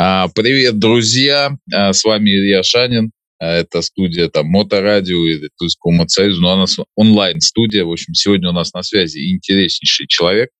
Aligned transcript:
А, 0.00 0.28
привет, 0.28 0.78
друзья! 0.78 1.58
А, 1.74 1.92
с 1.92 2.04
вами 2.04 2.30
Илья 2.30 2.62
Шанин. 2.62 3.10
А, 3.40 3.46
это 3.46 3.82
студия 3.82 4.28
там 4.28 4.46
Моторадио 4.46 5.26
или 5.26 5.50
Тульского 5.58 5.90
мотосоюза, 5.90 6.40
но 6.40 6.54
у 6.54 6.56
нас 6.56 6.76
онлайн-студия. 6.94 7.84
В 7.84 7.90
общем, 7.90 8.14
сегодня 8.14 8.50
у 8.50 8.52
нас 8.52 8.72
на 8.74 8.84
связи 8.84 9.34
интереснейший 9.34 10.06
человек. 10.06 10.50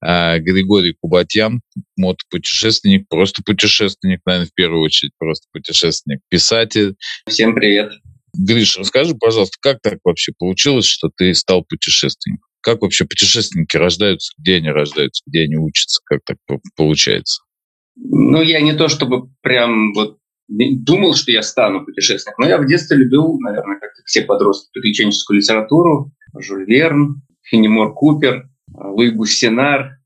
Григорий 0.00 0.94
Кубатьян, 1.00 1.60
мотопутешественник, 1.96 3.08
просто 3.08 3.42
путешественник, 3.44 4.20
наверное, 4.24 4.46
в 4.46 4.54
первую 4.54 4.82
очередь 4.82 5.10
просто 5.18 5.48
путешественник, 5.52 6.20
писатель. 6.28 6.94
Всем 7.26 7.56
привет. 7.56 7.90
Гриш, 8.32 8.78
расскажи, 8.78 9.16
пожалуйста, 9.16 9.56
как 9.60 9.80
так 9.82 9.98
вообще 10.04 10.32
получилось, 10.38 10.86
что 10.86 11.10
ты 11.16 11.34
стал 11.34 11.64
путешественником? 11.64 12.46
Как 12.60 12.82
вообще 12.82 13.06
путешественники 13.06 13.76
рождаются, 13.76 14.32
где 14.38 14.56
они 14.56 14.68
рождаются, 14.68 15.24
где 15.26 15.40
они 15.40 15.56
учатся, 15.56 16.00
как 16.04 16.20
так 16.24 16.36
получается? 16.76 17.42
Ну, 18.00 18.42
я 18.42 18.60
не 18.60 18.74
то 18.74 18.88
чтобы 18.88 19.28
прям 19.42 19.92
вот 19.92 20.18
думал, 20.48 21.14
что 21.14 21.30
я 21.30 21.42
стану 21.42 21.84
путешественником, 21.84 22.44
но 22.44 22.48
я 22.48 22.58
в 22.58 22.66
детстве 22.66 22.96
любил, 22.96 23.38
наверное, 23.38 23.78
как 23.78 23.90
все 24.06 24.22
подростки, 24.22 24.70
приключенческую 24.72 25.38
литературу. 25.38 26.12
Жюль 26.38 26.64
Верн, 26.64 27.22
Фенемор 27.42 27.94
Купер, 27.94 28.48
Луи 28.74 29.10
Буссенар, 29.10 29.98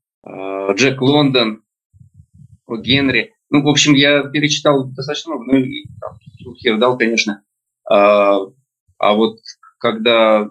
Джек 0.73 1.01
Лондон, 1.01 1.63
О 2.65 2.77
Генри. 2.77 3.33
Ну, 3.49 3.61
в 3.61 3.67
общем, 3.67 3.93
я 3.93 4.23
перечитал 4.23 4.85
достаточно 4.85 5.35
много. 5.35 5.45
Ну, 5.51 5.59
и 5.59 5.85
там, 5.99 6.17
Хердал, 6.55 6.97
конечно. 6.97 7.43
А, 7.89 8.39
а 8.97 9.13
вот 9.13 9.37
когда... 9.77 10.49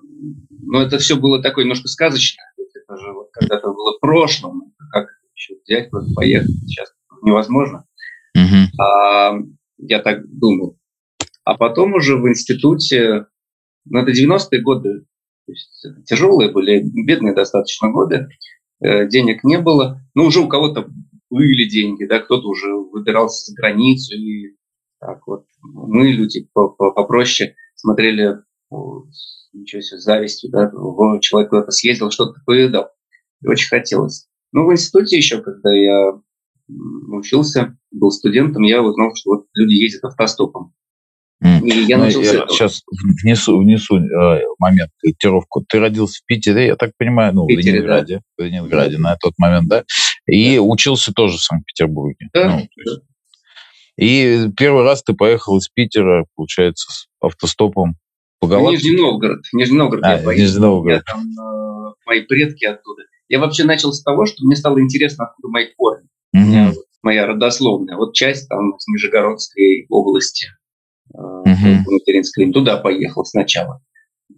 Ну, 0.50 0.78
это 0.78 0.98
все 0.98 1.16
было 1.16 1.42
такое 1.42 1.64
немножко 1.64 1.88
сказочное. 1.88 2.44
Это 2.56 2.96
же 2.96 3.12
вот 3.12 3.30
когда-то 3.32 3.72
было 3.72 3.98
прошлым. 4.00 4.72
Как 4.92 5.08
еще 5.34 5.54
взять, 5.64 5.90
поехать. 6.14 6.50
Сейчас 6.66 6.92
невозможно. 7.22 7.86
Uh-huh. 8.36 8.66
А, 8.80 9.38
я 9.78 10.00
так 10.00 10.26
думал. 10.28 10.78
А 11.44 11.54
потом 11.56 11.94
уже 11.94 12.16
в 12.16 12.28
институте, 12.28 13.26
ну 13.84 14.00
это 14.00 14.12
90-е 14.12 14.62
годы, 14.62 15.00
то 15.46 15.52
есть 15.52 15.86
тяжелые 16.06 16.52
были, 16.52 16.82
бедные 16.82 17.34
достаточно 17.34 17.90
годы, 17.90 18.28
э, 18.80 19.08
денег 19.08 19.42
не 19.42 19.58
было. 19.58 20.00
Ну 20.14 20.24
уже 20.24 20.40
у 20.40 20.48
кого-то 20.48 20.88
были 21.30 21.68
деньги, 21.68 22.04
да, 22.04 22.20
кто-то 22.20 22.46
уже 22.46 22.72
выбирался 22.74 23.50
за 23.50 23.56
границу. 23.56 24.14
И 24.14 24.56
так 25.00 25.26
вот 25.26 25.46
мы, 25.62 26.12
люди 26.12 26.46
попроще, 26.54 27.56
смотрели 27.74 28.36
ничего 29.52 29.82
себе, 29.82 30.00
с 30.00 30.04
завистью, 30.04 30.50
да, 30.50 30.70
человек 31.20 31.50
куда-то 31.50 31.70
съездил, 31.72 32.10
что-то 32.10 32.40
повидал. 32.46 32.90
И 33.42 33.48
очень 33.48 33.68
хотелось. 33.68 34.28
Ну, 34.52 34.66
в 34.66 34.72
институте 34.72 35.16
еще, 35.16 35.42
когда 35.42 35.74
я 35.74 36.12
учился, 36.68 37.76
был 37.90 38.10
студентом, 38.10 38.62
я 38.62 38.82
узнал, 38.82 39.12
что 39.14 39.30
вот 39.30 39.46
люди 39.54 39.74
ездят 39.74 40.04
автостопом. 40.04 40.74
И 41.42 41.70
я 41.88 41.98
ну, 41.98 42.04
начал 42.04 42.20
я 42.22 42.46
сейчас 42.48 42.82
внесу, 43.24 43.58
внесу 43.58 43.96
э, 43.96 44.42
момент, 44.58 44.90
корректировку. 44.98 45.64
Ты 45.68 45.80
родился 45.80 46.20
в 46.22 46.26
Питере, 46.26 46.66
я 46.66 46.76
так 46.76 46.92
понимаю, 46.96 47.34
ну, 47.34 47.44
в, 47.44 47.48
Питере, 47.48 47.62
в 47.62 47.74
Ленинграде, 47.74 48.14
да. 48.16 48.22
в 48.36 48.46
Ленинграде 48.46 48.98
на 48.98 49.16
тот 49.16 49.32
момент, 49.38 49.68
да? 49.68 49.84
И 50.26 50.56
да. 50.56 50.62
учился 50.62 51.12
тоже 51.12 51.38
в 51.38 51.42
Санкт-Петербурге. 51.42 52.28
Да, 52.32 52.56
ну, 52.56 52.68
да. 52.84 52.92
И 53.98 54.48
первый 54.56 54.84
раз 54.84 55.02
ты 55.02 55.14
поехал 55.14 55.58
из 55.58 55.68
Питера, 55.68 56.26
получается, 56.36 56.92
с 56.92 57.06
автостопом 57.20 57.96
по 58.38 58.46
галактике? 58.46 58.90
Нижний 58.90 59.02
Новгород. 59.02 59.40
Нижний 59.52 59.78
Новгород 59.78 60.04
а, 60.04 60.16
я 60.16 60.22
поехал. 60.22 60.42
Нижний 60.44 60.60
Новгород. 60.60 61.02
Я 61.06 61.12
там, 61.12 61.22
э, 61.22 61.94
мои 62.06 62.20
предки 62.20 62.64
оттуда. 62.64 63.02
Я 63.28 63.40
вообще 63.40 63.64
начал 63.64 63.92
с 63.92 64.02
того, 64.02 64.26
что 64.26 64.44
мне 64.44 64.54
стало 64.54 64.80
интересно, 64.80 65.24
откуда 65.24 65.48
мои 65.48 65.66
корни. 65.76 66.06
Mm-hmm. 66.34 66.74
Моя 67.02 67.26
родословная. 67.26 67.96
Вот 67.96 68.14
часть 68.14 68.48
там 68.48 68.78
с 68.78 68.86
Нижегородской 68.88 69.86
области, 69.88 70.48
mm-hmm. 71.14 71.82
материнской, 71.86 72.52
туда 72.52 72.76
поехал 72.76 73.24
сначала 73.24 73.82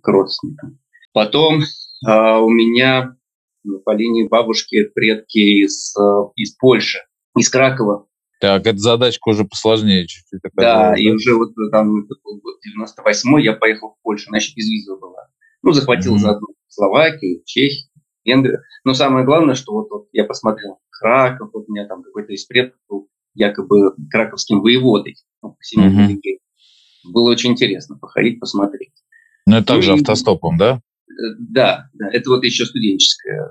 к 0.02 0.08
родственникам. 0.08 0.78
Потом 1.12 1.60
э, 1.60 2.38
у 2.38 2.48
меня 2.50 3.16
ну, 3.64 3.80
по 3.80 3.94
линии 3.94 4.28
бабушки 4.28 4.84
предки 4.94 5.64
из, 5.64 5.94
э, 5.96 6.00
из 6.36 6.54
Польши, 6.56 6.98
из 7.36 7.48
Кракова. 7.48 8.06
Так, 8.40 8.66
эта 8.66 8.78
задачка 8.78 9.28
уже 9.28 9.44
посложнее 9.44 10.06
чуть-чуть. 10.06 10.40
Да, 10.54 10.90
была, 10.90 10.96
и 10.96 11.08
да? 11.08 11.14
уже 11.14 11.34
вот 11.34 11.50
там 11.70 12.04
это 12.04 12.14
был 12.22 12.40
год 12.40 12.56
98 12.62 13.40
я 13.40 13.54
поехал 13.54 13.96
в 13.98 14.02
Польшу, 14.02 14.34
еще 14.34 14.52
без 14.54 14.68
визы 14.68 14.96
была. 14.96 15.28
Ну, 15.62 15.72
захватил 15.72 16.16
mm-hmm. 16.16 16.18
заодно 16.18 16.48
Словакию, 16.68 17.42
Чехию, 17.46 17.88
Венгрию. 18.24 18.62
Но 18.84 18.94
самое 18.94 19.24
главное, 19.24 19.54
что 19.54 19.72
вот, 19.72 19.90
вот 19.90 20.08
я 20.12 20.24
посмотрел 20.24 20.78
Краков, 20.90 21.50
вот 21.52 21.64
у 21.68 21.72
меня 21.72 21.86
там 21.86 22.02
какой-то 22.02 22.32
из 22.32 22.44
предков 22.44 22.80
был 22.88 23.08
якобы 23.34 23.94
краковским 24.10 24.60
воеводой 24.60 25.16
ну, 25.44 25.56
mm-hmm. 25.78 26.20
Было 27.04 27.30
очень 27.30 27.52
интересно 27.52 27.98
походить, 27.98 28.40
посмотреть. 28.40 28.92
Ну, 29.46 29.56
это 29.56 29.66
также 29.66 29.90
ну, 29.90 29.98
автостопом, 29.98 30.56
да? 30.56 30.80
Э, 31.08 31.12
да, 31.38 31.90
да, 31.92 32.08
это 32.10 32.30
вот 32.30 32.44
еще 32.44 32.64
студенческое 32.64 33.46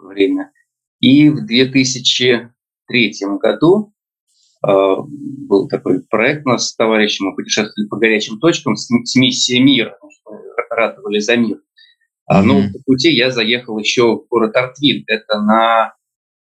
время. 0.00 0.50
И 0.98 1.28
в 1.28 1.46
2003 1.46 2.50
году 3.40 3.92
э, 4.66 4.68
был 4.68 5.68
такой 5.68 6.02
проект 6.02 6.44
у 6.44 6.50
нас 6.50 6.70
с 6.70 6.74
товарищем, 6.74 7.26
мы 7.26 7.36
путешествовали 7.36 7.88
по 7.88 7.98
горячим 7.98 8.40
точкам 8.40 8.74
с, 8.74 8.88
с 8.88 9.14
миссией 9.14 9.62
мира, 9.62 9.96
мы 10.02 10.10
ратовали 10.70 11.20
за 11.20 11.36
мир. 11.36 11.60
Mm-hmm. 12.32 12.44
Но 12.44 12.62
по 12.72 12.78
пути 12.86 13.10
я 13.12 13.30
заехал 13.30 13.78
еще 13.78 14.16
в 14.16 14.26
город 14.28 14.56
Артвин, 14.56 15.04
это 15.06 15.40
на 15.40 15.94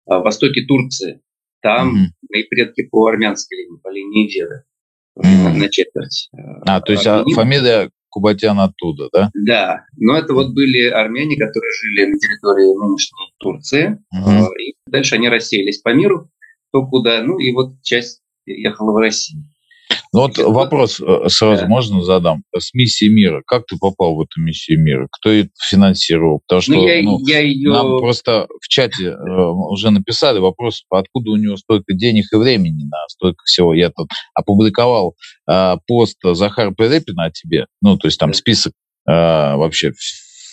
а, 0.05 0.19
востоке 0.19 0.66
Турции. 0.66 1.22
Там 1.61 1.95
mm-hmm. 1.95 2.07
мои 2.31 2.44
предки 2.44 2.83
по 2.83 3.07
армянской 3.07 3.57
линии, 3.57 3.79
по 3.81 3.89
линии 3.89 4.31
деда. 4.31 4.63
Mm-hmm. 5.17 5.57
На 5.57 5.69
четверть. 5.69 6.29
А, 6.66 6.81
то 6.81 6.91
есть 6.91 7.07
а, 7.07 7.23
фамилия 7.33 7.89
Кубатян 8.09 8.59
оттуда, 8.59 9.09
да? 9.13 9.29
Да, 9.33 9.85
но 9.97 10.16
это 10.16 10.33
вот 10.33 10.53
были 10.53 10.88
армяне, 10.88 11.38
которые 11.38 11.72
жили 11.81 12.06
на 12.06 12.17
территории 12.17 12.88
нынешней 12.88 13.33
Турции. 13.38 14.00
Mm-hmm. 14.16 14.45
И 14.61 14.75
дальше 14.88 15.16
они 15.16 15.29
рассеялись 15.29 15.79
по 15.79 15.94
миру, 15.94 16.29
то 16.71 16.85
куда, 16.85 17.21
ну 17.23 17.39
и 17.39 17.51
вот 17.51 17.81
часть 17.83 18.21
ехала 18.45 18.94
в 18.94 18.97
Россию. 18.97 19.44
Ну 20.11 20.22
вот 20.22 20.38
вопрос 20.38 21.00
э, 21.00 21.29
сразу 21.29 21.63
да. 21.63 21.67
можно 21.67 22.01
задам. 22.03 22.44
С 22.57 22.73
миссией 22.73 23.11
мира. 23.11 23.44
Как 23.45 23.66
ты 23.67 23.77
попал 23.77 24.16
в 24.16 24.22
эту 24.22 24.41
миссию 24.41 24.81
мира? 24.81 25.07
Кто 25.11 25.29
это 25.29 25.50
финансировал? 25.69 26.41
Потому 26.47 26.57
ну, 26.57 26.61
что 26.61 26.73
ну, 26.73 26.88
я, 26.88 27.03
ну, 27.03 27.27
я 27.27 27.39
ее... 27.39 27.72
нам 27.72 28.00
просто 28.00 28.47
в 28.59 28.67
чате 28.67 29.09
э, 29.09 29.16
уже 29.16 29.91
написали 29.91 30.39
вопрос, 30.39 30.83
откуда 30.89 31.31
у 31.31 31.35
него 31.35 31.57
столько 31.57 31.94
денег 31.94 32.25
и 32.33 32.35
времени 32.38 32.85
на 32.85 32.97
столько 33.07 33.44
всего. 33.45 33.73
Я 33.73 33.89
тут 33.89 34.09
опубликовал 34.33 35.16
э, 35.50 35.75
пост 35.85 36.17
Захара 36.23 36.71
Перепина 36.71 37.25
о 37.25 37.31
тебе. 37.31 37.67
Ну, 37.81 37.97
то 37.97 38.07
есть 38.07 38.19
там 38.19 38.31
да. 38.31 38.38
список 38.38 38.73
э, 39.07 39.11
вообще 39.11 39.94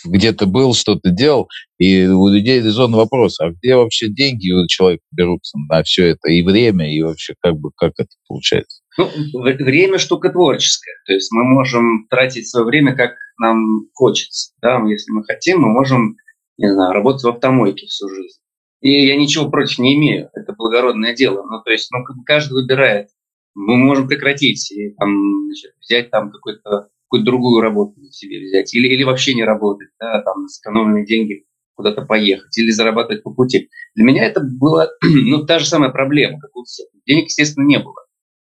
где 0.05 0.33
то 0.33 0.45
был, 0.45 0.73
что 0.73 0.95
то 0.95 1.09
делал, 1.11 1.47
и 1.77 2.05
у 2.05 2.27
людей 2.27 2.61
резонный 2.61 2.97
вопрос, 2.97 3.39
а 3.39 3.51
где 3.51 3.75
вообще 3.75 4.09
деньги 4.09 4.51
у 4.51 4.67
человека 4.67 5.03
берутся 5.11 5.57
на 5.69 5.83
все 5.83 6.07
это, 6.07 6.29
и 6.29 6.41
время, 6.41 6.93
и 6.93 7.01
вообще 7.01 7.35
как 7.41 7.55
бы, 7.57 7.71
как 7.75 7.93
это 7.97 8.09
получается? 8.27 8.81
Ну, 8.97 9.09
время 9.41 9.99
штука 9.99 10.29
творческая. 10.29 10.95
То 11.05 11.13
есть 11.13 11.31
мы 11.31 11.43
можем 11.43 12.07
тратить 12.09 12.49
свое 12.49 12.65
время, 12.65 12.95
как 12.95 13.15
нам 13.39 13.81
хочется. 13.93 14.53
Да? 14.61 14.81
Если 14.87 15.11
мы 15.11 15.23
хотим, 15.23 15.61
мы 15.61 15.69
можем, 15.69 16.15
не 16.57 16.71
знаю, 16.71 16.93
работать 16.93 17.23
в 17.23 17.27
автомойке 17.27 17.85
всю 17.85 18.09
жизнь. 18.09 18.39
И 18.81 19.05
я 19.05 19.15
ничего 19.17 19.49
против 19.49 19.79
не 19.79 19.95
имею. 19.95 20.29
Это 20.33 20.53
благородное 20.53 21.15
дело. 21.15 21.43
Ну, 21.43 21.61
то 21.63 21.71
есть, 21.71 21.89
ну, 21.91 21.99
каждый 22.25 22.53
выбирает. 22.53 23.09
Мы 23.53 23.75
можем 23.75 24.07
прекратить 24.07 24.71
и 24.71 24.93
там, 24.99 25.45
значит, 25.45 25.71
взять 25.79 26.11
там 26.11 26.31
какой-то 26.31 26.89
какую-то 27.07 27.25
другую 27.25 27.61
работу 27.61 27.93
себе 28.11 28.39
взять, 28.39 28.73
или, 28.73 28.87
или 28.87 29.03
вообще 29.03 29.33
не 29.33 29.43
работать, 29.43 29.89
да, 29.99 30.21
там, 30.21 30.43
на 30.43 30.47
сэкономленные 30.47 31.05
деньги 31.05 31.45
куда-то 31.75 32.01
поехать, 32.01 32.57
или 32.57 32.71
зарабатывать 32.71 33.23
по 33.23 33.31
пути. 33.31 33.69
Для 33.95 34.03
меня 34.03 34.25
это 34.25 34.41
была, 34.41 34.87
ну, 35.03 35.45
та 35.45 35.59
же 35.59 35.65
самая 35.65 35.91
проблема, 35.91 36.39
как 36.39 36.55
у 36.55 36.63
всех. 36.63 36.87
Денег, 37.05 37.25
естественно, 37.25 37.65
не 37.65 37.79
было. 37.79 37.95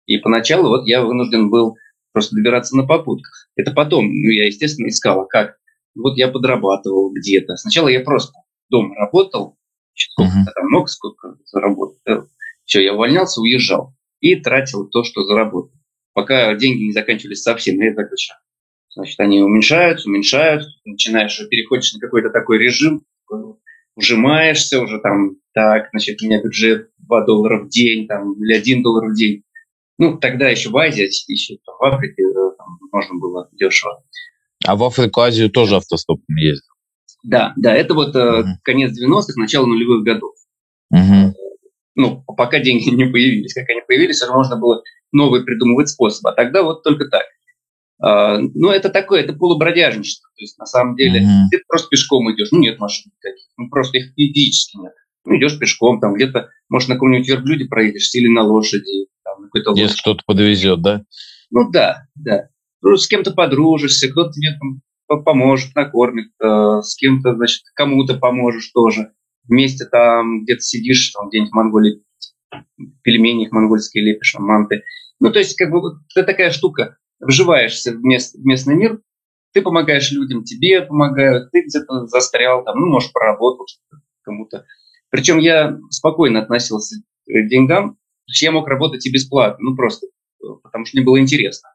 И 0.06 0.18
поначалу 0.18 0.70
вот 0.70 0.88
я 0.88 1.04
вынужден 1.04 1.50
был 1.50 1.76
просто 2.14 2.36
добираться 2.36 2.76
на 2.76 2.88
попутках. 2.88 3.50
Это 3.56 3.72
потом, 3.72 4.06
ну, 4.06 4.30
я, 4.30 4.46
естественно, 4.46 4.88
искал, 4.88 5.22
а 5.22 5.26
как. 5.26 5.58
Вот 5.96 6.18
я 6.18 6.30
подрабатывал 6.30 7.12
где-то. 7.12 7.56
Сначала 7.58 7.90
я 7.90 8.00
просто 8.00 8.32
дома 8.70 8.96
работал, 8.96 9.58
сколько 9.94 10.32
uh-huh. 10.32 10.54
там 10.56 10.68
много, 10.68 10.88
сколько 10.88 11.38
заработал. 11.46 11.98
Все, 12.66 12.84
я 12.84 12.94
увольнялся, 12.94 13.42
уезжал 13.42 13.94
и 14.20 14.36
тратил 14.36 14.88
то, 14.88 15.04
что 15.04 15.24
заработал. 15.24 15.72
Пока 16.14 16.56
деньги 16.56 16.86
не 16.86 16.92
заканчивались 16.94 17.42
совсем, 17.42 17.80
я 17.80 17.94
так 17.94 18.12
еще. 18.12 18.34
Значит, 18.98 19.20
они 19.20 19.44
уменьшаются, 19.44 20.10
уменьшаются, 20.10 20.72
начинаешь, 20.84 21.40
переходишь 21.50 21.94
на 21.94 22.00
какой-то 22.00 22.32
такой 22.32 22.58
режим, 22.58 23.04
ужимаешься 23.96 24.82
уже 24.82 25.00
там, 25.00 25.36
так, 25.54 25.90
значит, 25.92 26.20
у 26.20 26.26
меня 26.26 26.42
бюджет 26.42 26.90
2 26.98 27.26
доллара 27.26 27.64
в 27.64 27.70
день, 27.70 28.08
там, 28.08 28.34
или 28.44 28.56
1 28.56 28.82
доллар 28.82 29.12
в 29.12 29.16
день. 29.16 29.44
Ну, 30.00 30.18
тогда 30.18 30.50
еще 30.50 30.70
в 30.70 30.78
Азии, 30.78 31.08
еще 31.32 31.58
там, 31.64 31.76
в 31.80 31.84
Африке 31.94 32.24
э, 32.24 32.52
там, 32.58 32.80
можно 32.92 33.20
было 33.20 33.48
дешево. 33.52 34.02
А 34.66 34.76
в 34.76 34.84
Африку, 34.84 35.22
Азию 35.22 35.52
тоже 35.52 35.76
автостопом 35.76 36.36
ездил? 36.36 36.74
Да, 37.22 37.54
да, 37.56 37.76
это 37.76 37.94
вот 37.94 38.16
uh-huh. 38.16 38.46
конец 38.64 39.00
90-х, 39.00 39.34
начало 39.36 39.68
нулевых 39.68 40.04
годов. 40.04 40.34
Uh-huh. 40.92 41.34
ну, 41.94 42.24
пока 42.36 42.58
деньги 42.58 42.90
не 42.96 43.06
появились. 43.06 43.54
Как 43.54 43.70
они 43.70 43.82
появились, 43.88 44.24
уже 44.24 44.32
можно 44.32 44.58
было 44.58 44.82
новый 45.12 45.44
придумывать 45.44 45.90
способ. 45.90 46.26
А 46.26 46.32
тогда 46.32 46.64
вот 46.64 46.82
только 46.82 47.06
так. 47.06 47.26
А, 48.00 48.38
ну, 48.40 48.70
это 48.70 48.90
такое, 48.90 49.22
это 49.22 49.34
полубродяжничество. 49.34 50.30
То 50.36 50.44
есть, 50.44 50.58
на 50.58 50.66
самом 50.66 50.96
деле, 50.96 51.22
mm-hmm. 51.22 51.50
ты 51.52 51.62
просто 51.68 51.90
пешком 51.90 52.32
идешь. 52.32 52.50
Ну, 52.52 52.60
нет 52.60 52.80
машин 52.80 53.12
никаких. 53.16 53.48
Ну, 53.58 53.70
просто 53.70 53.98
их 53.98 54.14
физически 54.16 54.78
нет. 54.78 54.94
Ну, 55.26 55.38
идешь 55.38 55.60
пешком, 55.60 56.00
там 56.00 56.14
где-то, 56.14 56.50
может, 56.70 56.90
на 56.90 56.96
каком-нибудь 56.96 57.28
верблюде 57.28 57.66
проедешь 57.66 58.14
или 58.14 58.28
на 58.28 58.44
лошади. 58.44 59.08
Там, 59.24 59.42
на 59.42 59.48
какой-то 59.48 59.74
Если 59.76 60.00
кто-то 60.00 60.24
подвезет, 60.26 60.82
да? 60.82 61.04
Ну, 61.50 61.70
да, 61.72 62.06
да. 62.16 62.50
Ну, 62.82 62.98
с 62.98 63.08
кем-то 63.08 63.32
подружишься, 63.32 64.10
кто-то 64.10 64.32
тебе 64.32 64.58
там 64.60 65.24
поможет, 65.24 65.74
накормит, 65.76 66.32
э, 66.42 66.82
с 66.82 66.96
кем-то, 66.96 67.36
значит, 67.36 67.62
кому-то 67.74 68.16
поможешь 68.16 68.70
тоже. 68.72 69.12
Вместе 69.46 69.86
там 69.86 70.44
где-то 70.44 70.60
сидишь, 70.60 71.12
там 71.12 71.30
где-нибудь 71.30 71.52
в 71.52 71.56
Монголии, 71.56 72.04
пельмени 73.02 73.46
их 73.46 73.52
монгольские 73.52 74.04
лепишь, 74.04 74.36
манты. 74.38 74.84
Ну, 75.20 75.32
то 75.32 75.40
есть, 75.40 75.56
как 75.56 75.72
бы, 75.72 75.80
это 76.14 76.26
такая 76.26 76.52
штука 76.52 76.98
вживаешься 77.20 77.92
в, 77.92 78.04
мест, 78.04 78.36
в 78.36 78.46
местный 78.46 78.76
мир, 78.76 79.02
ты 79.54 79.62
помогаешь 79.62 80.12
людям, 80.12 80.44
тебе 80.44 80.82
помогают, 80.82 81.52
ты 81.52 81.62
где-то 81.62 82.08
застрял, 82.08 82.64
там, 82.64 82.80
ну, 82.80 82.88
может, 82.88 83.12
проработал 83.14 83.66
кому-то. 84.22 84.66
Причем 85.10 85.40
я 85.40 85.78
спокойно 85.90 86.42
относился 86.42 86.98
к 87.26 87.48
деньгам, 87.48 87.96
то 87.96 88.32
есть 88.32 88.42
я 88.42 88.52
мог 88.52 88.68
работать 88.68 89.06
и 89.06 89.12
бесплатно, 89.12 89.70
ну, 89.70 89.76
просто 89.76 90.08
потому 90.64 90.86
что 90.86 90.98
мне 90.98 91.06
было 91.06 91.20
интересно. 91.20 91.70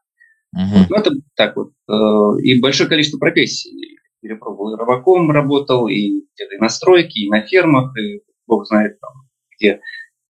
Uh-huh. 0.55 0.85
Ну, 0.89 0.95
это 0.95 1.11
так 1.35 1.55
вот. 1.55 1.71
Э, 1.89 2.41
и 2.41 2.59
большое 2.59 2.87
количество 2.87 3.17
профессий 3.17 3.97
перепробовал. 4.21 4.75
И 4.75 4.79
рыбаком 4.79 5.31
работал, 5.31 5.87
и 5.87 6.21
где-то 6.35 6.55
и 6.55 6.59
на 6.59 6.69
стройке, 6.69 7.21
и 7.21 7.29
на 7.29 7.41
фермах, 7.41 7.97
и 7.97 8.21
бог 8.47 8.65
знает 8.67 8.99
там 8.99 9.11
где. 9.57 9.81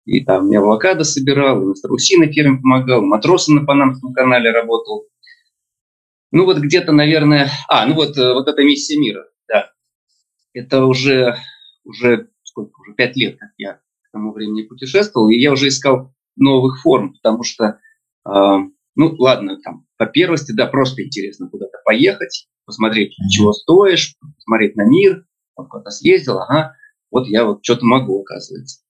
И 0.08 0.24
там 0.24 0.48
я 0.50 0.60
авокадо 0.60 1.04
собирал, 1.04 1.60
и 1.60 1.66
на 1.66 1.74
страусиной 1.74 2.32
ферме 2.32 2.56
помогал, 2.62 3.02
матросы 3.02 3.52
на 3.52 3.66
Панамском 3.66 4.14
канале 4.14 4.50
работал. 4.50 5.06
Ну 6.32 6.46
вот 6.46 6.56
где-то, 6.56 6.92
наверное... 6.92 7.50
А, 7.68 7.84
ну 7.84 7.94
вот, 7.94 8.16
э, 8.16 8.32
вот 8.32 8.48
эта 8.48 8.64
миссия 8.64 8.98
мира, 8.98 9.28
да. 9.46 9.70
Это 10.54 10.86
уже, 10.86 11.36
уже 11.84 12.30
сколько, 12.42 12.80
уже 12.80 12.94
пять 12.94 13.16
лет, 13.16 13.38
как 13.38 13.50
я 13.58 13.74
к 13.74 14.10
тому 14.10 14.32
времени 14.32 14.62
путешествовал, 14.62 15.28
и 15.28 15.36
я 15.36 15.52
уже 15.52 15.68
искал 15.68 16.14
новых 16.36 16.80
форм, 16.80 17.12
потому 17.12 17.42
что, 17.42 17.78
э, 18.26 18.30
ну 18.96 19.14
ладно, 19.18 19.60
там, 19.60 19.84
по 19.98 20.06
первости, 20.06 20.52
да, 20.52 20.68
просто 20.68 21.04
интересно 21.04 21.50
куда-то 21.50 21.76
поехать, 21.84 22.48
посмотреть, 22.64 23.14
чего 23.30 23.52
стоишь, 23.52 24.14
посмотреть 24.36 24.74
на 24.74 24.88
мир, 24.88 25.26
вот 25.54 25.68
куда-то 25.68 25.90
съездил, 25.90 26.38
ага, 26.38 26.76
вот 27.10 27.28
я 27.28 27.44
вот 27.44 27.62
что-то 27.62 27.84
могу, 27.84 28.22
оказывается. 28.22 28.87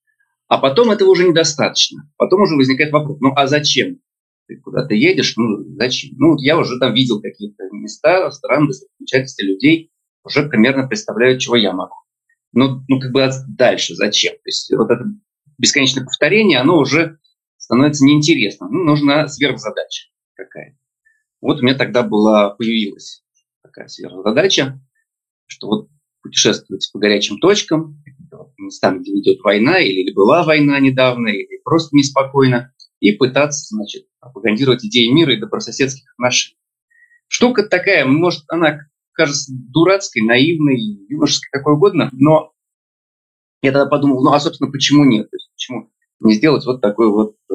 А 0.49 0.59
потом 0.59 0.91
этого 0.91 1.11
уже 1.11 1.29
недостаточно. 1.29 2.11
Потом 2.17 2.43
уже 2.43 2.56
возникает 2.56 2.93
вопрос, 2.93 3.19
ну 3.21 3.33
а 3.37 3.47
зачем? 3.47 4.00
Ты 4.47 4.56
куда-то 4.56 4.95
едешь, 4.95 5.35
ну 5.37 5.62
зачем? 5.77 6.17
Ну 6.17 6.37
я 6.39 6.59
уже 6.59 6.79
там 6.79 6.95
видел 6.95 7.21
какие-то 7.21 7.65
места, 7.71 8.31
страны, 8.31 8.69
достопримечательности 8.69 9.43
людей, 9.43 9.93
уже 10.25 10.49
примерно 10.49 10.89
представляю, 10.89 11.39
чего 11.39 11.56
я 11.56 11.73
могу. 11.73 11.95
Ну, 12.53 12.83
ну 12.89 12.99
как 12.99 13.12
бы 13.12 13.29
дальше 13.47 13.95
зачем? 13.95 14.33
То 14.35 14.47
есть 14.47 14.73
вот 14.75 14.91
это 14.91 15.05
бесконечное 15.59 16.05
повторение, 16.05 16.59
оно 16.59 16.79
уже 16.79 17.19
становится 17.59 18.05
неинтересным. 18.05 18.73
Ну, 18.73 18.85
нужна 18.85 19.29
сверхзадача 19.29 20.09
какая-то. 20.35 20.79
Вот 21.43 21.61
у 21.61 21.62
меня 21.62 21.75
тогда 21.75 22.03
была, 22.03 22.50
появилась 22.50 23.23
такая 23.62 23.89
сверхзадача, 23.89 24.81
что 25.47 25.67
вот 25.67 25.89
путешествовать 26.23 26.89
по 26.93 26.99
горячим 26.99 27.39
точкам, 27.39 28.03
местам, 28.58 29.00
где 29.00 29.12
идет 29.19 29.40
война, 29.42 29.78
или 29.78 30.12
была 30.12 30.44
война 30.44 30.78
недавно, 30.80 31.28
или 31.28 31.60
просто 31.64 31.96
неспокойно, 31.96 32.72
и 33.00 33.12
пытаться, 33.12 33.75
значит, 33.75 34.06
пропагандировать 34.20 34.84
идеи 34.84 35.08
мира 35.08 35.34
и 35.34 35.40
добрососедских 35.40 36.10
отношений. 36.14 36.58
Штука 37.28 37.62
такая, 37.62 38.06
может, 38.06 38.44
она 38.48 38.80
кажется 39.12 39.52
дурацкой, 39.52 40.22
наивной, 40.22 40.80
юношеской, 41.08 41.50
какой 41.52 41.75
угодно, 41.75 42.08
но 42.12 42.52
я 43.62 43.72
тогда 43.72 43.86
подумал, 43.86 44.22
ну, 44.22 44.32
а, 44.32 44.40
собственно, 44.40 44.70
почему 44.70 45.04
нет? 45.04 45.30
То 45.30 45.36
есть, 45.36 45.50
почему 45.52 45.90
не 46.20 46.34
сделать 46.34 46.64
вот 46.64 46.80
такой 46.80 47.10
вот 47.10 47.34
э, 47.50 47.54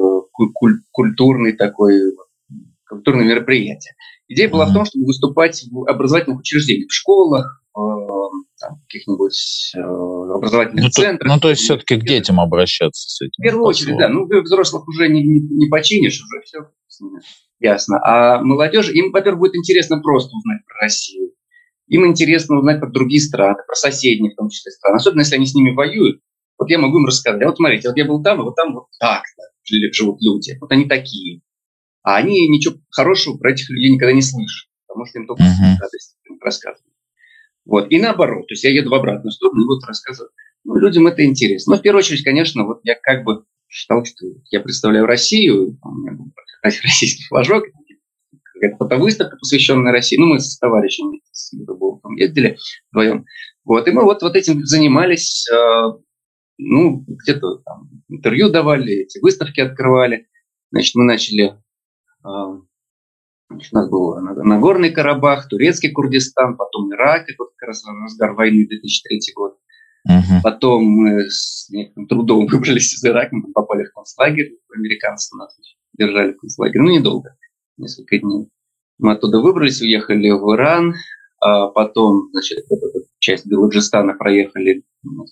куль- 0.52 0.82
культурный 0.90 1.52
такой, 1.54 1.98
культурное 2.86 3.24
мероприятие? 3.24 3.94
Идея 4.28 4.48
была 4.48 4.66
в 4.66 4.72
том, 4.72 4.84
чтобы 4.84 5.06
выступать 5.06 5.64
в 5.70 5.88
образовательных 5.88 6.40
учреждениях, 6.40 6.90
в 6.90 6.94
школах, 6.94 7.62
э, 8.70 8.74
каких-нибудь 8.88 9.72
э, 9.74 9.80
образовательных 9.80 10.84
ну, 10.84 10.90
центрах. 10.90 11.28
То, 11.28 11.34
ну, 11.34 11.40
то 11.40 11.50
есть 11.50 11.62
все-таки 11.62 11.96
к 11.96 12.04
детям 12.04 12.40
обращаться 12.40 13.08
с 13.08 13.20
этим. 13.20 13.42
В 13.42 13.42
первую 13.42 13.66
очередь, 13.66 13.96
да. 13.98 14.08
Ну, 14.08 14.26
взрослых 14.26 14.86
уже 14.88 15.08
не, 15.08 15.22
не, 15.22 15.40
не 15.40 15.68
починишь, 15.68 16.22
уже 16.22 16.42
все 16.42 16.58
ясно. 17.60 17.98
А 18.04 18.42
молодежь, 18.42 18.90
им, 18.90 19.10
во-первых, 19.12 19.40
будет 19.40 19.56
интересно 19.56 20.00
просто 20.00 20.36
узнать 20.36 20.64
про 20.66 20.82
Россию. 20.82 21.32
Им 21.88 22.06
интересно 22.06 22.58
узнать 22.58 22.80
про 22.80 22.90
другие 22.90 23.20
страны, 23.20 23.56
про 23.66 23.74
соседние, 23.74 24.32
в 24.32 24.36
том 24.36 24.48
числе 24.48 24.72
страны. 24.72 24.96
Особенно, 24.96 25.20
если 25.20 25.36
они 25.36 25.46
с 25.46 25.54
ними 25.54 25.74
воюют. 25.74 26.20
Вот 26.58 26.70
я 26.70 26.78
могу 26.78 26.98
им 26.98 27.06
рассказать. 27.06 27.42
А 27.42 27.46
вот 27.46 27.56
смотрите, 27.56 27.88
вот 27.88 27.96
я 27.96 28.04
был 28.04 28.22
там, 28.22 28.40
и 28.40 28.44
вот 28.44 28.54
там 28.54 28.74
вот 28.74 28.86
так-то 28.98 29.42
живут 29.92 30.22
люди. 30.22 30.56
Вот 30.60 30.70
они 30.72 30.86
такие. 30.86 31.40
А 32.02 32.16
они 32.16 32.48
ничего 32.48 32.76
хорошего 32.90 33.36
про 33.38 33.52
этих 33.52 33.68
людей 33.70 33.90
никогда 33.90 34.12
не 34.12 34.22
слышат, 34.22 34.68
потому 34.86 35.06
что 35.06 35.18
им 35.18 35.26
только 35.26 35.42
uh-huh. 35.42 35.78
радость 35.80 36.16
рассказывают. 36.40 36.93
Вот. 37.64 37.90
И 37.90 38.00
наоборот, 38.00 38.46
то 38.46 38.52
есть 38.52 38.64
я 38.64 38.70
еду 38.70 38.90
в 38.90 38.94
обратную 38.94 39.32
сторону 39.32 39.62
и 39.62 39.66
вот 39.66 39.84
рассказываю. 39.84 40.30
Ну, 40.64 40.76
людям 40.76 41.06
это 41.06 41.24
интересно. 41.24 41.74
Но 41.74 41.78
в 41.78 41.82
первую 41.82 42.00
очередь, 42.00 42.24
конечно, 42.24 42.64
вот 42.64 42.80
я 42.84 42.94
как 43.00 43.24
бы 43.24 43.44
считал, 43.68 44.04
что 44.04 44.26
я 44.50 44.60
представляю 44.60 45.06
Россию, 45.06 45.78
у 45.82 45.90
меня 45.90 46.12
был 46.12 46.32
российский 46.62 47.24
флажок, 47.28 47.64
какая-то 48.54 48.76
фотовыставка, 48.76 49.36
посвященная 49.36 49.92
России. 49.92 50.16
Ну, 50.16 50.26
мы 50.26 50.40
с 50.40 50.58
товарищами 50.58 51.20
с 51.32 51.52
Рыболовым 51.52 52.16
ездили 52.16 52.56
вдвоем. 52.90 53.24
Вот, 53.64 53.88
и 53.88 53.92
мы 53.92 54.04
вот, 54.04 54.22
вот 54.22 54.36
этим 54.36 54.64
занимались, 54.64 55.46
э, 55.50 55.92
ну, 56.58 57.04
где-то 57.06 57.56
там 57.64 57.90
интервью 58.08 58.50
давали, 58.50 59.04
эти 59.04 59.18
выставки 59.20 59.60
открывали. 59.60 60.28
Значит, 60.70 60.94
мы 60.94 61.04
начали 61.04 61.58
э, 62.24 62.60
Значит, 63.50 63.72
у 63.72 63.76
нас 63.76 63.88
был 63.88 64.20
Нагорный 64.20 64.90
Карабах, 64.90 65.48
Турецкий 65.48 65.92
Курдистан, 65.92 66.56
потом 66.56 66.92
Ирак, 66.92 67.28
это 67.28 67.44
как 67.64 67.68
раз 67.68 67.84
разгар 67.86 68.34
войны 68.34 68.66
2003 68.66 69.20
год. 69.34 69.56
Uh-huh. 70.08 70.40
Потом 70.42 70.84
мы 70.84 71.30
с 71.30 71.68
некоторым 71.70 72.08
трудом 72.08 72.46
выбрались 72.50 72.92
из 72.92 73.04
Ирака, 73.04 73.34
мы 73.34 73.52
попали 73.52 73.84
в 73.84 73.92
концлагерь, 73.92 74.58
американцы 74.74 75.34
нас 75.36 75.56
держали 75.98 76.32
в 76.32 76.38
концлагере, 76.38 76.82
ну 76.82 76.90
недолго, 76.90 77.36
несколько 77.78 78.18
дней. 78.18 78.48
Мы 78.98 79.12
оттуда 79.12 79.40
выбрались, 79.40 79.80
уехали 79.80 80.30
в 80.30 80.54
Иран, 80.54 80.94
а 81.40 81.68
потом, 81.68 82.28
значит, 82.32 82.64
часть 83.18 83.46
Белуджистана 83.46 84.14
проехали 84.14 84.84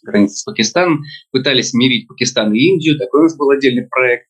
границу 0.03 0.37
с 0.37 0.45
Пакистаном, 0.45 1.03
пытались 1.31 1.75
мирить 1.75 2.09
Пакистан 2.09 2.55
и 2.55 2.59
Индию, 2.59 2.99
такой 2.99 3.21
у 3.21 3.23
нас 3.25 3.37
был 3.37 3.51
отдельный 3.51 3.87
проект 3.87 4.27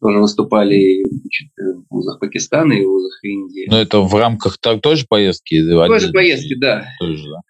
тоже 0.00 0.18
выступали 0.18 1.04
значит, 1.04 1.48
вузах 1.92 2.18
Пакистана 2.18 2.72
и 2.72 2.84
вузах 2.84 3.22
Индии. 3.22 3.66
Но 3.68 3.80
это 3.80 4.00
в 4.00 4.14
рамках 4.14 4.58
так, 4.58 4.80
тоже 4.80 5.06
поездки? 5.08 5.62
Тоже 5.62 6.12
поездки, 6.12 6.54
да. 6.54 6.88
Тоже, 6.98 7.30
да. 7.30 7.40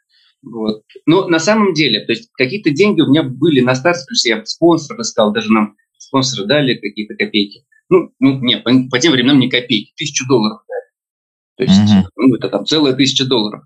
Вот. 0.42 0.82
Но 1.06 1.28
на 1.28 1.38
самом 1.38 1.72
деле, 1.72 2.04
то 2.04 2.12
есть 2.12 2.30
какие-то 2.32 2.70
деньги 2.70 3.00
у 3.00 3.08
меня 3.08 3.22
были 3.22 3.60
на 3.60 3.74
старте, 3.74 4.04
плюс 4.06 4.24
я 4.24 4.44
спонсоров 4.44 5.00
искал, 5.00 5.32
даже 5.32 5.52
нам 5.52 5.76
спонсоры 5.98 6.46
дали 6.46 6.74
какие-то 6.74 7.14
копейки. 7.14 7.64
Ну, 7.88 8.10
ну 8.18 8.40
нет, 8.40 8.64
по, 8.64 8.70
по 8.90 8.98
тем 8.98 9.12
временам 9.12 9.38
не 9.38 9.48
копейки, 9.48 9.92
тысячу 9.96 10.26
долларов 10.26 10.62
дали. 10.68 11.68
То 11.68 11.72
есть, 11.72 11.92
угу. 11.92 12.08
ну, 12.16 12.34
это 12.36 12.48
там 12.48 12.66
целая 12.66 12.94
тысяча 12.94 13.24
долларов. 13.24 13.64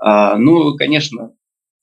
А, 0.00 0.36
ну, 0.36 0.76
конечно, 0.76 1.32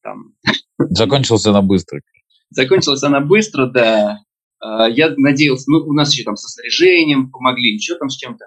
там... 0.04 0.34
Закончился 0.78 1.50
она 1.50 1.62
быстро. 1.62 2.02
Закончилась 2.50 3.04
она 3.04 3.22
быстро, 3.22 3.66
да. 3.66 4.20
А, 4.66 4.90
я 4.90 5.14
надеялся, 5.16 5.70
ну, 5.70 5.80
у 5.80 5.94
нас 5.94 6.12
еще 6.12 6.24
там 6.24 6.36
со 6.36 6.48
снаряжением 6.50 7.30
помогли, 7.30 7.74
еще 7.74 7.96
там 7.96 8.10
с 8.10 8.16
чем-то. 8.16 8.46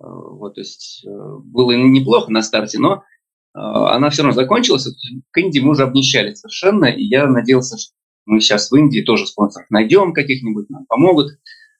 А, 0.00 0.08
вот, 0.08 0.54
то 0.54 0.60
есть 0.60 1.04
э, 1.06 1.10
было 1.44 1.72
неплохо 1.72 2.32
на 2.32 2.42
старте, 2.42 2.78
но 2.78 3.04
а, 3.52 3.94
она 3.94 4.08
все 4.10 4.22
равно 4.22 4.34
закончилась. 4.34 4.88
К 5.30 5.38
Индии 5.38 5.60
мы 5.60 5.72
уже 5.72 5.82
обнищали 5.82 6.32
совершенно, 6.32 6.86
и 6.86 7.04
я 7.04 7.26
надеялся, 7.26 7.76
что 7.76 7.92
мы 8.26 8.40
сейчас 8.40 8.70
в 8.70 8.74
Индии 8.74 9.02
тоже 9.02 9.26
спонсоров 9.26 9.68
найдем 9.70 10.14
каких-нибудь, 10.14 10.70
нам 10.70 10.86
помогут. 10.86 11.32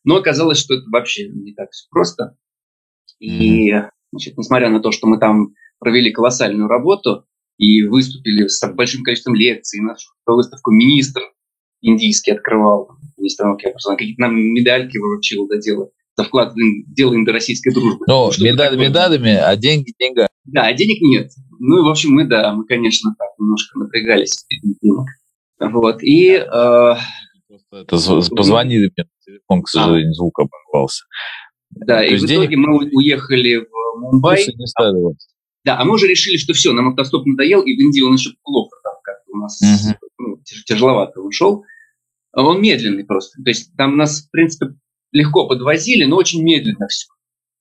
Но 0.05 0.17
оказалось, 0.17 0.59
что 0.59 0.75
это 0.75 0.85
вообще 0.91 1.29
не 1.31 1.55
так 1.55 1.71
все 1.71 1.89
просто. 1.91 2.37
И, 3.19 3.73
значит, 4.13 4.37
несмотря 4.37 4.69
на 4.69 4.81
то, 4.81 4.93
что 4.93 5.07
мы 5.07 5.19
там 5.19 5.55
провели 5.79 6.13
колоссальную 6.13 6.69
работу 6.69 7.25
и 7.57 7.83
выступили 7.85 8.47
с 8.47 8.61
большим 8.75 9.03
количеством 9.03 9.35
лекций, 9.35 9.81
нашу 9.81 10.11
выставку 10.27 10.71
министр 10.71 11.23
индийский 11.81 12.33
открывал, 12.33 12.91
выставки 13.25 13.67
образования, 13.67 13.99
какие-то 13.99 14.23
нам 14.23 14.37
медальки 14.37 14.99
выручил 14.99 15.49
до 15.49 15.59
дела 15.59 15.89
за 16.17 16.25
вклад 16.25 16.55
в 16.55 16.95
дело 16.95 17.15
индо-российской 17.15 17.73
дружбы. 17.73 18.05
Ну, 18.07 18.31
медаль 18.41 18.79
медалями, 18.79 19.35
а 19.35 19.57
деньги 19.57 19.93
деньгами. 19.99 20.29
Да, 20.45 20.67
а 20.67 20.73
денег 20.73 21.01
нет. 21.01 21.31
Ну, 21.59 21.79
и, 21.79 21.83
в 21.83 21.89
общем, 21.89 22.11
мы, 22.11 22.27
да, 22.27 22.53
мы, 22.53 22.65
конечно, 22.67 23.15
так 23.19 23.29
немножко 23.39 23.79
напрягались 23.79 24.45
денег. 24.49 25.09
Вот, 25.59 26.03
и... 26.03 26.35
Э, 26.35 26.95
Это 27.73 27.97
позвонили 28.37 28.91
мне 28.97 29.05
на 29.05 29.25
телефон, 29.25 29.63
к 29.63 29.69
сожалению, 29.69 30.11
а. 30.11 30.15
звук 30.15 30.39
оборвался. 30.39 31.05
Да, 31.71 31.99
То 31.99 32.05
и 32.05 32.17
в 32.17 32.25
итоге 32.25 32.49
денег... 32.49 32.59
мы 32.59 32.91
уехали 32.93 33.57
в 33.57 34.01
Мумбай. 34.01 34.45
Не 34.47 34.67
стали 34.67 34.97
да, 35.65 35.81
а 35.81 35.85
мы 35.85 35.95
уже 35.95 36.07
решили, 36.07 36.37
что 36.37 36.53
все, 36.53 36.73
нам 36.73 36.89
автостоп 36.89 37.25
надоел, 37.25 37.63
и 37.63 37.75
в 37.75 37.81
Индии 37.81 38.03
он 38.03 38.15
еще 38.15 38.31
плохо 38.43 38.77
там 38.85 38.95
как-то 39.03 39.33
у 39.33 39.39
нас 39.39 39.59
угу. 39.63 39.97
ну, 40.19 40.37
тяжеловато 40.67 41.21
ушел. 41.21 41.65
Он 42.37 42.61
медленный 42.61 43.05
просто. 43.05 43.43
То 43.43 43.51
есть 43.51 43.75
там 43.77 43.97
нас, 43.97 44.23
в 44.23 44.31
принципе, 44.31 44.75
легко 45.13 45.47
подвозили, 45.47 46.05
но 46.05 46.17
очень 46.17 46.43
медленно 46.43 46.87
все. 46.89 47.07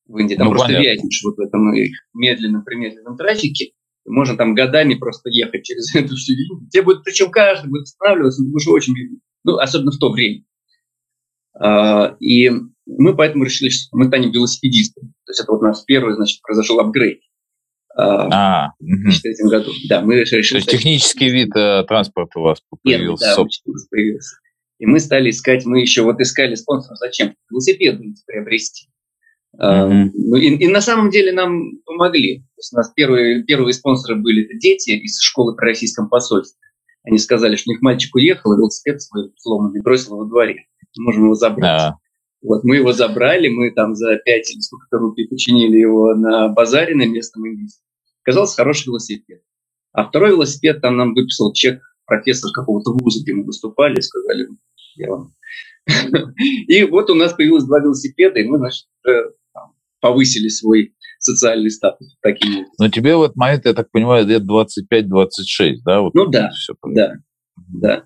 В 0.08 0.18
Индии 0.18 0.36
там 0.36 0.48
ну, 0.48 0.52
просто 0.52 0.68
понятно. 0.68 0.88
вязнешь 0.88 1.22
вот 1.24 1.38
в 1.38 1.40
этом 1.40 1.74
медленном, 2.14 2.64
примедленном 2.64 3.18
трафике. 3.18 3.72
Можно 4.06 4.36
там 4.36 4.54
годами 4.54 4.96
просто 4.96 5.30
ехать 5.30 5.64
через 5.64 5.96
эту 5.96 6.16
всю 6.16 6.34
линию. 6.34 6.68
Тебе 6.70 6.84
будет, 6.84 7.04
причем 7.04 7.32
каждый 7.32 7.70
будет 7.70 7.84
останавливаться, 7.84 8.44
потому 8.44 8.60
что 8.60 8.72
очень 8.72 8.94
медленно. 8.94 9.20
Ну, 9.46 9.58
особенно 9.58 9.92
в 9.92 9.98
то 9.98 10.12
время. 10.12 10.44
А, 11.56 12.16
и 12.20 12.50
мы 12.86 13.16
поэтому 13.16 13.46
решили, 13.46 13.70
что 13.70 13.96
мы 13.96 14.08
станем 14.08 14.32
велосипедистами. 14.32 15.10
То 15.26 15.32
есть 15.32 15.42
это 15.42 15.52
вот 15.52 15.62
у 15.62 15.66
нас 15.66 15.84
первый, 15.84 16.16
значит, 16.16 16.42
произошел 16.42 16.80
апгрейд. 16.80 17.22
А, 17.96 18.72
в 18.80 18.86
2003 18.86 19.50
году. 19.50 19.72
Да, 19.88 20.02
мы 20.02 20.16
решили... 20.16 20.42
То 20.42 20.56
есть 20.56 20.70
технический 20.70 21.30
вид 21.30 21.56
э, 21.56 21.84
транспорта 21.88 22.40
у 22.40 22.44
вас 22.44 22.60
появился? 22.82 23.28
Нет, 23.28 23.38
да, 23.38 23.76
появился. 23.92 24.38
И 24.84 24.86
мы 24.86 25.00
стали 25.00 25.30
искать, 25.30 25.66
мы 25.66 25.80
еще 25.80 26.02
вот 26.02 26.20
искали 26.20 26.56
спонсоров, 26.56 26.98
зачем 26.98 27.36
велосипед 27.50 28.02
приобрести. 28.28 28.90
Mm-hmm. 29.58 30.10
И, 30.40 30.66
и 30.66 30.68
на 30.68 30.82
самом 30.82 31.10
деле 31.10 31.32
нам 31.32 31.78
помогли. 31.86 32.40
То 32.40 32.58
есть 32.58 32.74
у 32.74 32.76
нас 32.76 32.92
первые, 32.94 33.44
первые 33.44 33.72
спонсоры 33.72 34.20
были 34.20 34.44
это 34.44 34.58
дети 34.58 34.90
из 34.90 35.22
школы 35.22 35.56
при 35.56 35.68
российском 35.68 36.10
посольстве. 36.10 36.60
Они 37.04 37.18
сказали, 37.18 37.56
что 37.56 37.70
у 37.70 37.74
них 37.74 37.82
мальчик 37.82 38.14
уехал, 38.14 38.52
и 38.52 38.58
велосипед 38.58 39.02
свой 39.02 39.32
сломанный 39.38 39.82
бросил 39.82 40.18
во 40.18 40.26
дворе. 40.26 40.66
Мы 40.98 41.06
можем 41.06 41.24
его 41.24 41.36
забрать. 41.36 41.82
Uh-huh. 41.82 41.94
Вот 42.42 42.66
мы 42.66 42.76
его 42.76 42.92
забрали, 42.92 43.48
мы 43.48 43.72
там 43.72 43.96
за 43.96 44.18
5 44.18 44.52
или 44.52 44.60
сколько-то 44.60 44.98
рублей 44.98 45.30
починили 45.30 45.78
его 45.78 46.14
на 46.14 46.50
базаре 46.50 46.94
на 46.94 47.06
местном 47.06 47.48
индийском. 47.48 47.86
Оказался 48.22 48.58
хороший 48.58 48.88
велосипед. 48.88 49.44
А 49.94 50.04
второй 50.10 50.32
велосипед 50.32 50.82
там 50.82 50.98
нам 50.98 51.14
выписал 51.14 51.54
чек 51.54 51.80
профессор 52.06 52.52
какого-то 52.52 52.92
вуза, 52.92 53.24
где 53.24 53.34
мы 53.34 53.44
выступали, 53.44 54.00
сказали, 54.02 54.48
я 54.96 55.10
вам. 55.10 55.34
И 56.68 56.84
вот 56.84 57.10
у 57.10 57.16
нас 57.16 57.34
появилось 57.34 57.66
два 57.66 57.80
велосипеда, 57.80 58.40
и 58.40 58.46
мы, 58.46 58.58
значит, 58.58 58.86
повысили 60.00 60.48
свой 60.48 60.96
социальный 61.20 61.72
статус 61.72 62.18
таким 62.22 62.54
образом. 62.54 62.74
Но 62.80 62.90
тебе 62.90 63.16
в 63.16 63.24
этот 63.24 63.36
момент, 63.36 63.66
я 63.66 63.74
так 63.74 63.90
понимаю, 63.92 64.26
лет 64.26 64.44
25-26, 64.44 65.78
да? 65.86 66.02
Вот 66.02 66.14
ну 66.14 66.28
да, 66.28 66.50
все 66.52 66.74
да, 66.88 67.14
да. 67.56 68.06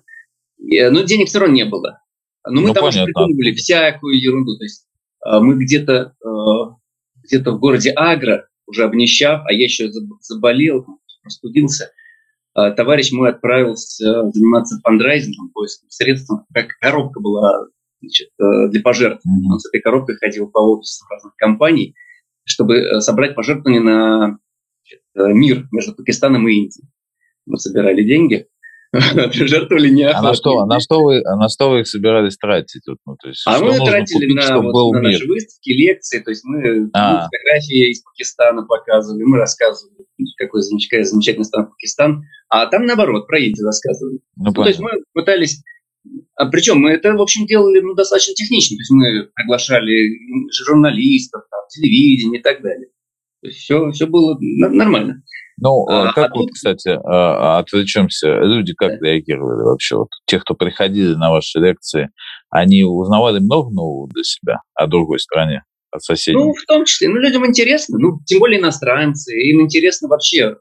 Но 0.58 1.02
денег 1.02 1.28
все 1.28 1.40
равно 1.40 1.54
не 1.54 1.64
было. 1.64 2.00
Но 2.46 2.60
мы 2.60 2.68
ну, 2.68 2.74
там 2.74 2.84
понятно. 2.84 3.02
уже 3.02 3.12
придумывали 3.12 3.54
всякую 3.54 4.20
ерунду. 4.20 4.56
То 4.56 4.64
есть 4.64 4.86
а, 5.24 5.40
мы 5.40 5.62
где-то 5.62 6.14
а, 6.24 6.76
где-то 7.24 7.52
в 7.52 7.58
городе 7.58 7.92
Агра, 7.94 8.48
уже 8.66 8.84
обнищав, 8.84 9.42
а 9.46 9.52
я 9.52 9.64
еще 9.64 9.90
заболел, 10.20 10.86
простудился, 11.22 11.90
товарищ 12.76 13.12
мой 13.12 13.30
отправился 13.30 14.30
заниматься 14.30 14.80
фандрайзингом, 14.82 15.50
поиском 15.50 15.90
средств, 15.90 16.30
как 16.52 16.68
коробка 16.80 17.20
была 17.20 17.66
значит, 18.00 18.28
э, 18.38 18.68
для 18.68 18.80
пожертвований. 18.80 19.50
Он 19.50 19.58
с 19.58 19.68
этой 19.68 19.80
коробкой 19.80 20.16
ходил 20.16 20.48
по 20.48 20.58
офисам 20.58 21.08
разных 21.10 21.34
компаний, 21.36 21.94
чтобы 22.44 22.76
э, 22.76 23.00
собрать 23.00 23.34
пожертвования 23.34 23.80
на 23.80 24.38
значит, 24.82 25.02
э, 25.14 25.32
мир 25.32 25.68
между 25.72 25.94
Пакистаном 25.94 26.48
и 26.48 26.54
Индией. 26.54 26.88
Мы 27.46 27.58
собирали 27.58 28.02
деньги, 28.02 28.46
жертвовали 29.32 29.90
не 29.90 30.04
а 30.04 30.22
на 30.22 30.34
что, 30.34 30.64
на 30.64 30.80
что 30.80 31.02
вы, 31.02 31.20
на 31.20 31.48
что 31.48 31.70
вы 31.70 31.80
их 31.80 31.88
собирались 31.88 32.36
тратить? 32.36 32.82
Вот, 32.86 32.98
ну, 33.06 33.16
то 33.20 33.28
есть, 33.28 33.42
а 33.46 33.58
мы 33.58 33.76
тратили 33.76 34.32
купить, 34.32 34.48
на, 34.48 34.60
вот, 34.60 34.92
на 34.92 35.02
наши 35.02 35.26
выставки, 35.26 35.70
лекции, 35.70 36.20
то 36.20 36.30
есть 36.30 36.44
мы 36.44 36.88
а. 36.94 37.26
фотографии 37.26 37.90
из 37.90 38.02
Пакистана 38.02 38.62
показывали, 38.62 39.24
мы 39.24 39.38
рассказывали, 39.38 40.06
какой 40.38 40.62
замечательный, 40.62 41.04
замечательный 41.04 41.44
страна 41.44 41.66
Пакистан, 41.66 42.22
а 42.48 42.66
там 42.66 42.86
наоборот, 42.86 43.26
про 43.26 43.38
Индию 43.38 43.66
рассказывали. 43.66 44.20
Ну, 44.36 44.44
ну, 44.46 44.52
то 44.52 44.66
есть 44.66 44.80
мы 44.80 44.90
пытались 45.12 45.62
а 46.36 46.46
причем 46.46 46.78
мы 46.78 46.92
это, 46.92 47.12
в 47.14 47.20
общем, 47.20 47.46
делали 47.46 47.80
ну, 47.80 47.94
достаточно 47.94 48.32
технично. 48.32 48.76
То 48.76 48.80
есть 48.80 48.90
мы 48.90 49.30
приглашали 49.34 50.18
журналистов, 50.52 51.42
там, 51.50 51.60
телевидение 51.68 52.40
и 52.40 52.42
так 52.42 52.62
далее. 52.62 52.88
То 53.42 53.48
есть 53.48 53.58
все, 53.58 53.90
все 53.90 54.06
было 54.06 54.36
нормально. 54.40 55.22
Ну, 55.60 55.86
а, 55.88 56.12
как 56.12 56.30
а 56.30 56.38
вот, 56.38 56.50
кстати, 56.52 56.88
а, 56.88 57.58
отвлечемся, 57.58 58.28
люди 58.40 58.74
как 58.74 59.00
да. 59.00 59.06
реагировали 59.06 59.62
вообще? 59.62 59.96
Вот, 59.96 60.08
те, 60.26 60.38
кто 60.38 60.54
приходили 60.54 61.14
на 61.14 61.30
ваши 61.30 61.58
лекции, 61.58 62.10
они 62.50 62.84
узнавали 62.84 63.40
много 63.40 63.70
нового 63.70 64.08
для 64.08 64.22
себя 64.22 64.60
о 64.74 64.86
другой 64.86 65.18
стране, 65.18 65.64
от 65.90 66.02
соседей? 66.02 66.38
Ну, 66.38 66.52
в 66.52 66.64
том 66.66 66.84
числе. 66.84 67.08
Ну, 67.08 67.16
людям 67.16 67.44
интересно, 67.44 67.98
ну, 67.98 68.20
тем 68.24 68.38
более 68.38 68.60
иностранцы, 68.60 69.32
им 69.32 69.60
интересно 69.62 70.08
вообще, 70.08 70.50
э, 70.50 70.54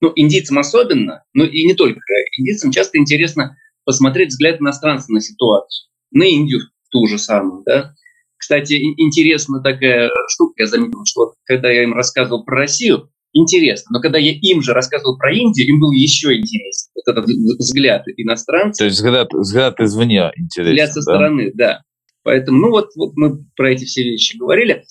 ну, 0.00 0.12
индийцам 0.14 0.58
особенно, 0.58 1.24
но 1.34 1.44
и 1.44 1.64
не 1.66 1.74
только. 1.74 2.00
Индийцам 2.38 2.70
часто 2.70 2.98
интересно 2.98 3.56
посмотреть 3.84 4.28
взгляд 4.28 4.60
иностранца 4.60 5.12
на 5.12 5.20
ситуацию, 5.20 5.88
на 6.12 6.24
Индию 6.24 6.60
ту 6.90 7.06
же 7.06 7.18
самую, 7.18 7.62
да. 7.64 7.92
Кстати, 8.36 8.74
интересна 8.98 9.62
такая 9.62 10.10
штука, 10.28 10.54
я 10.58 10.66
заметил, 10.66 11.00
что 11.06 11.34
когда 11.44 11.70
я 11.70 11.82
им 11.84 11.94
рассказывал 11.94 12.44
про 12.44 12.58
Россию, 12.58 13.10
интересно, 13.36 13.88
но 13.92 14.00
когда 14.00 14.18
я 14.18 14.32
им 14.32 14.62
же 14.62 14.72
рассказывал 14.72 15.18
про 15.18 15.32
Индию, 15.32 15.68
им 15.68 15.80
было 15.80 15.92
еще 15.92 16.36
интереснее. 16.36 16.92
Вот 16.94 17.12
этот 17.12 17.26
взгляд 17.26 18.02
иностранца. 18.16 18.78
То 18.78 18.84
есть 18.84 18.96
взгляд, 18.96 19.28
взгляд 19.32 19.80
извне 19.80 20.30
интересен, 20.36 20.72
Взгляд 20.72 20.88
со 20.90 21.00
да? 21.00 21.02
стороны, 21.02 21.52
да. 21.54 21.82
Поэтому, 22.22 22.58
ну 22.58 22.70
вот, 22.70 22.88
вот 22.96 23.12
мы 23.14 23.44
про 23.54 23.70
эти 23.70 23.84
все 23.84 24.02
вещи 24.02 24.36
говорили. 24.36 24.84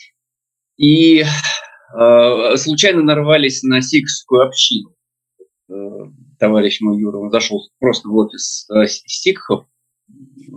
И 0.78 1.24
э, 1.24 2.58
случайно 2.58 3.02
нарвались 3.02 3.64
на 3.64 3.82
сикхскую 3.82 4.46
общину. 4.48 4.96
Э, 5.70 5.74
товарищ 6.40 6.80
мой 6.82 7.00
Юра, 7.00 7.18
он 7.18 7.32
зашел 7.32 7.62
просто 7.80 8.08
в 8.08 8.16
офис 8.16 8.68
э, 8.70 8.86
сикхов. 8.88 9.66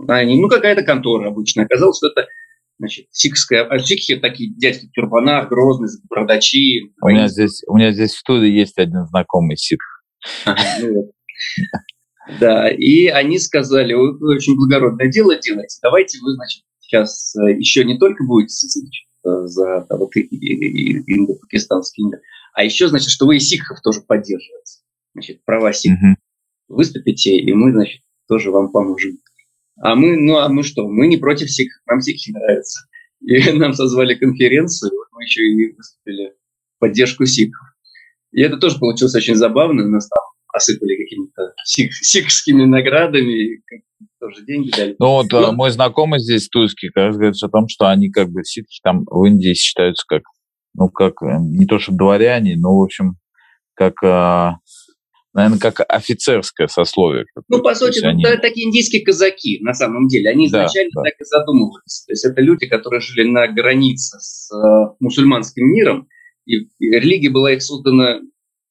Они, 0.07 0.39
ну, 0.39 0.47
какая-то 0.47 0.83
контора 0.83 1.27
обычная. 1.29 1.65
Оказалось, 1.65 1.97
что 1.97 2.07
это 2.07 2.27
значит, 2.79 3.07
сикхская, 3.11 3.65
а 3.65 3.77
сикхи 3.79 4.15
такие 4.17 4.53
дядьки 4.55 4.87
в 4.87 4.91
тюрбанах, 4.91 5.49
грозные, 5.49 5.89
бардачи. 6.09 6.93
У 7.01 7.09
меня, 7.09 7.27
здесь, 7.27 7.61
у 7.67 7.77
меня 7.77 7.91
здесь 7.91 8.13
в 8.13 8.19
студии 8.19 8.49
есть 8.49 8.77
один 8.77 9.05
знакомый 9.05 9.57
сикх. 9.57 9.85
Ну 10.45 11.11
да, 12.39 12.69
и 12.69 13.07
они 13.07 13.39
сказали, 13.39 13.93
вы 13.93 14.35
очень 14.35 14.55
благородное 14.55 15.07
дело 15.07 15.35
делаете, 15.35 15.79
давайте 15.81 16.19
вы, 16.21 16.33
значит, 16.33 16.63
сейчас 16.79 17.35
э, 17.35 17.53
еще 17.57 17.83
не 17.85 17.97
только 17.97 18.23
будете 18.23 18.67
значит, 18.67 19.07
э, 19.25 19.47
за 19.47 19.87
вот, 19.89 20.11
индо-пакистанский 20.15 22.03
мир, 22.03 22.19
а 22.53 22.63
еще, 22.63 22.87
значит, 22.87 23.09
что 23.09 23.25
вы 23.25 23.37
и 23.37 23.39
сикхов 23.39 23.81
тоже 23.81 24.01
поддерживаете 24.01 24.79
значит, 25.13 25.43
права 25.43 25.69
угу. 25.69 26.15
выступите, 26.67 27.37
и 27.37 27.53
мы, 27.53 27.71
значит, 27.71 28.01
тоже 28.27 28.51
вам 28.51 28.71
поможем. 28.71 29.17
А 29.81 29.95
мы, 29.95 30.17
ну 30.17 30.37
а 30.37 30.49
мы 30.49 30.63
что? 30.63 30.87
Мы 30.87 31.07
не 31.07 31.17
против 31.17 31.47
всех, 31.47 31.69
нам 31.87 31.99
всех 31.99 32.17
нравится. 32.33 32.81
И 33.21 33.51
нам 33.53 33.73
созвали 33.73 34.15
конференцию, 34.15 34.91
вот 34.91 35.07
мы 35.11 35.23
еще 35.23 35.43
и 35.43 35.75
выступили 35.75 36.33
в 36.75 36.79
поддержку 36.79 37.25
сикхов. 37.25 37.67
И 38.31 38.41
это 38.41 38.57
тоже 38.57 38.77
получилось 38.77 39.15
очень 39.15 39.35
забавно, 39.35 39.85
нас 39.87 40.07
там 40.07 40.23
осыпали 40.53 40.97
какими-то 40.97 41.53
сик, 41.63 41.93
сикхскими 41.93 42.63
наградами, 42.65 43.61
тоже 44.19 44.45
деньги 44.45 44.71
дали. 44.71 44.95
Ну 44.99 45.07
вот 45.07 45.31
Но... 45.31 45.41
Ну, 45.41 45.51
мой 45.53 45.71
знакомый 45.71 46.19
здесь, 46.19 46.49
тульский, 46.49 46.89
как 46.89 47.05
раз 47.05 47.15
говорит 47.17 47.35
о 47.41 47.49
том, 47.49 47.67
что 47.67 47.87
они 47.87 48.09
как 48.09 48.29
бы 48.29 48.43
сикхи 48.43 48.79
там 48.83 49.03
в 49.05 49.25
Индии 49.25 49.53
считаются 49.53 50.03
как, 50.07 50.23
ну 50.75 50.89
как, 50.89 51.21
э, 51.23 51.37
не 51.39 51.65
то 51.65 51.79
что 51.79 51.93
дворяне, 51.93 52.55
но 52.57 52.77
в 52.77 52.83
общем, 52.83 53.15
как 53.73 54.03
а, 54.03 54.57
наверное, 55.39 55.59
как 55.59 55.81
офицерское 55.87 56.67
сословие. 56.67 57.25
Ну, 57.47 57.61
по 57.61 57.73
сути, 57.73 58.03
они... 58.03 58.23
это 58.23 58.41
такие 58.41 58.67
индийские 58.67 59.03
казаки, 59.03 59.59
на 59.61 59.73
самом 59.73 60.07
деле. 60.07 60.29
Они 60.29 60.47
изначально 60.47 60.91
да, 60.93 61.01
да. 61.01 61.09
так 61.09 61.21
и 61.21 61.23
задумывались. 61.23 62.03
То 62.05 62.11
есть 62.11 62.25
это 62.25 62.41
люди, 62.41 62.67
которые 62.67 62.99
жили 62.99 63.29
на 63.29 63.47
границе 63.47 64.17
с 64.19 64.51
э, 64.53 64.95
мусульманским 64.99 65.65
миром, 65.65 66.07
и, 66.45 66.67
и 66.79 66.89
религия 66.89 67.29
была 67.29 67.53
их 67.53 67.61
создана 67.61 68.19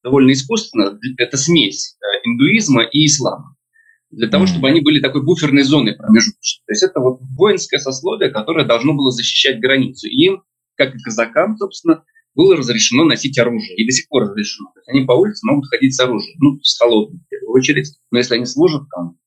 довольно 0.03 0.33
искусственно. 0.33 0.99
Это 1.17 1.37
смесь 1.37 1.97
э, 2.01 2.29
индуизма 2.29 2.83
и 2.83 3.07
ислама. 3.07 3.57
Для 4.11 4.29
того, 4.29 4.45
mm-hmm. 4.45 4.49
чтобы 4.49 4.69
они 4.69 4.81
были 4.81 5.01
такой 5.01 5.23
буферной 5.23 5.63
зоной 5.63 5.95
промежуточной. 5.95 6.63
То 6.67 6.73
есть 6.73 6.83
это 6.83 7.01
вот 7.01 7.21
воинское 7.37 7.79
сословие, 7.79 8.31
которое 8.31 8.67
должно 8.67 8.95
было 8.95 9.11
защищать 9.11 9.61
границу. 9.61 10.07
И 10.07 10.25
им, 10.25 10.43
как 10.77 10.95
и 10.95 10.99
казакам, 10.99 11.57
собственно, 11.57 12.05
было 12.39 12.57
разрешено 12.57 13.05
носить 13.05 13.37
оружие. 13.37 13.75
И 13.77 13.85
до 13.85 13.91
сих 13.91 14.09
пор 14.09 14.23
разрешено. 14.23 14.71
То 14.73 14.79
есть 14.79 14.89
они 14.89 15.05
по 15.05 15.13
улице 15.13 15.45
могут 15.45 15.67
ходить 15.69 15.95
с 15.95 16.01
оружием. 16.01 16.37
Ну, 16.39 16.61
с 16.63 16.79
холодным, 16.79 17.21
в 17.21 17.29
первую 17.29 17.53
очередь. 17.59 17.89
Но 18.13 18.19
если 18.19 18.37
они 18.37 18.47
служат 18.47 18.83
там 18.95 19.19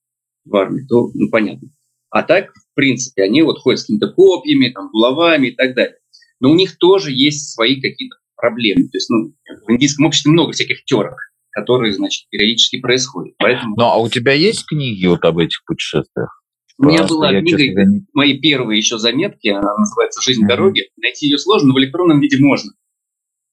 в 0.46 0.56
армии, 0.56 0.86
то 0.88 1.12
ну, 1.14 1.30
понятно. 1.30 1.68
А 2.10 2.24
так, 2.24 2.54
в 2.54 2.74
принципе, 2.74 3.24
они 3.24 3.42
вот 3.42 3.60
ходят 3.60 3.82
с 3.82 3.84
какими-то 3.84 4.14
копьями, 4.14 4.70
там, 4.70 4.90
булавами 4.92 5.48
и 5.48 5.56
так 5.56 5.76
далее. 5.76 5.98
Но 6.40 6.52
у 6.52 6.56
них 6.56 6.78
тоже 6.78 7.12
есть 7.12 7.54
свои 7.54 7.82
какие-то 7.82 8.16
проблемы. 8.38 8.84
То 8.84 8.98
есть 8.98 9.10
ну, 9.10 9.34
в 9.68 9.72
индийском 9.72 10.06
обществе 10.06 10.32
много 10.32 10.54
всяких 10.54 10.86
терок, 10.86 11.18
которые, 11.52 11.94
значит, 11.94 12.30
периодически 12.30 12.80
происходят. 12.80 13.36
Поэтому... 13.40 13.76
Ну, 13.78 13.84
а 13.84 13.98
у 13.98 14.08
тебя 14.08 14.32
есть 14.32 14.66
книги 14.66 15.06
вот 15.06 15.26
об 15.26 15.38
этих 15.38 15.66
путешествиях? 15.66 16.42
У 16.78 16.86
меня 16.86 17.06
была 17.06 17.30
книга, 17.42 17.58
честно... 17.58 18.06
мои 18.14 18.40
первые 18.40 18.78
еще 18.78 18.98
заметки, 18.98 19.50
она 19.50 19.78
называется 19.78 20.22
«Жизнь 20.22 20.46
mm-hmm. 20.46 20.48
дороги». 20.48 20.84
Найти 20.98 21.28
ее 21.28 21.38
сложно, 21.38 21.68
но 21.68 21.74
в 21.76 21.80
электронном 21.80 22.22
виде 22.22 22.38
можно. 22.40 22.72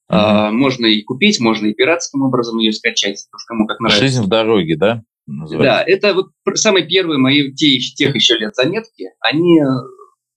А, 0.09 0.51
можно 0.51 0.87
и 0.87 1.03
купить, 1.03 1.39
можно 1.39 1.67
и 1.67 1.73
пиратским 1.73 2.23
образом 2.23 2.57
ее 2.57 2.73
скачать, 2.73 3.27
кому 3.47 3.67
как 3.67 3.79
нравится. 3.79 4.01
«Жизнь 4.01 4.23
в 4.23 4.27
дороге», 4.27 4.75
да? 4.75 5.03
Называется? 5.27 5.77
Да, 5.77 5.83
это 5.83 6.13
вот 6.15 6.31
самые 6.55 6.87
первые 6.87 7.19
мои 7.19 7.51
те, 7.53 7.77
тех 7.77 8.15
еще 8.15 8.35
лет 8.37 8.55
заметки. 8.55 9.11
Они, 9.19 9.61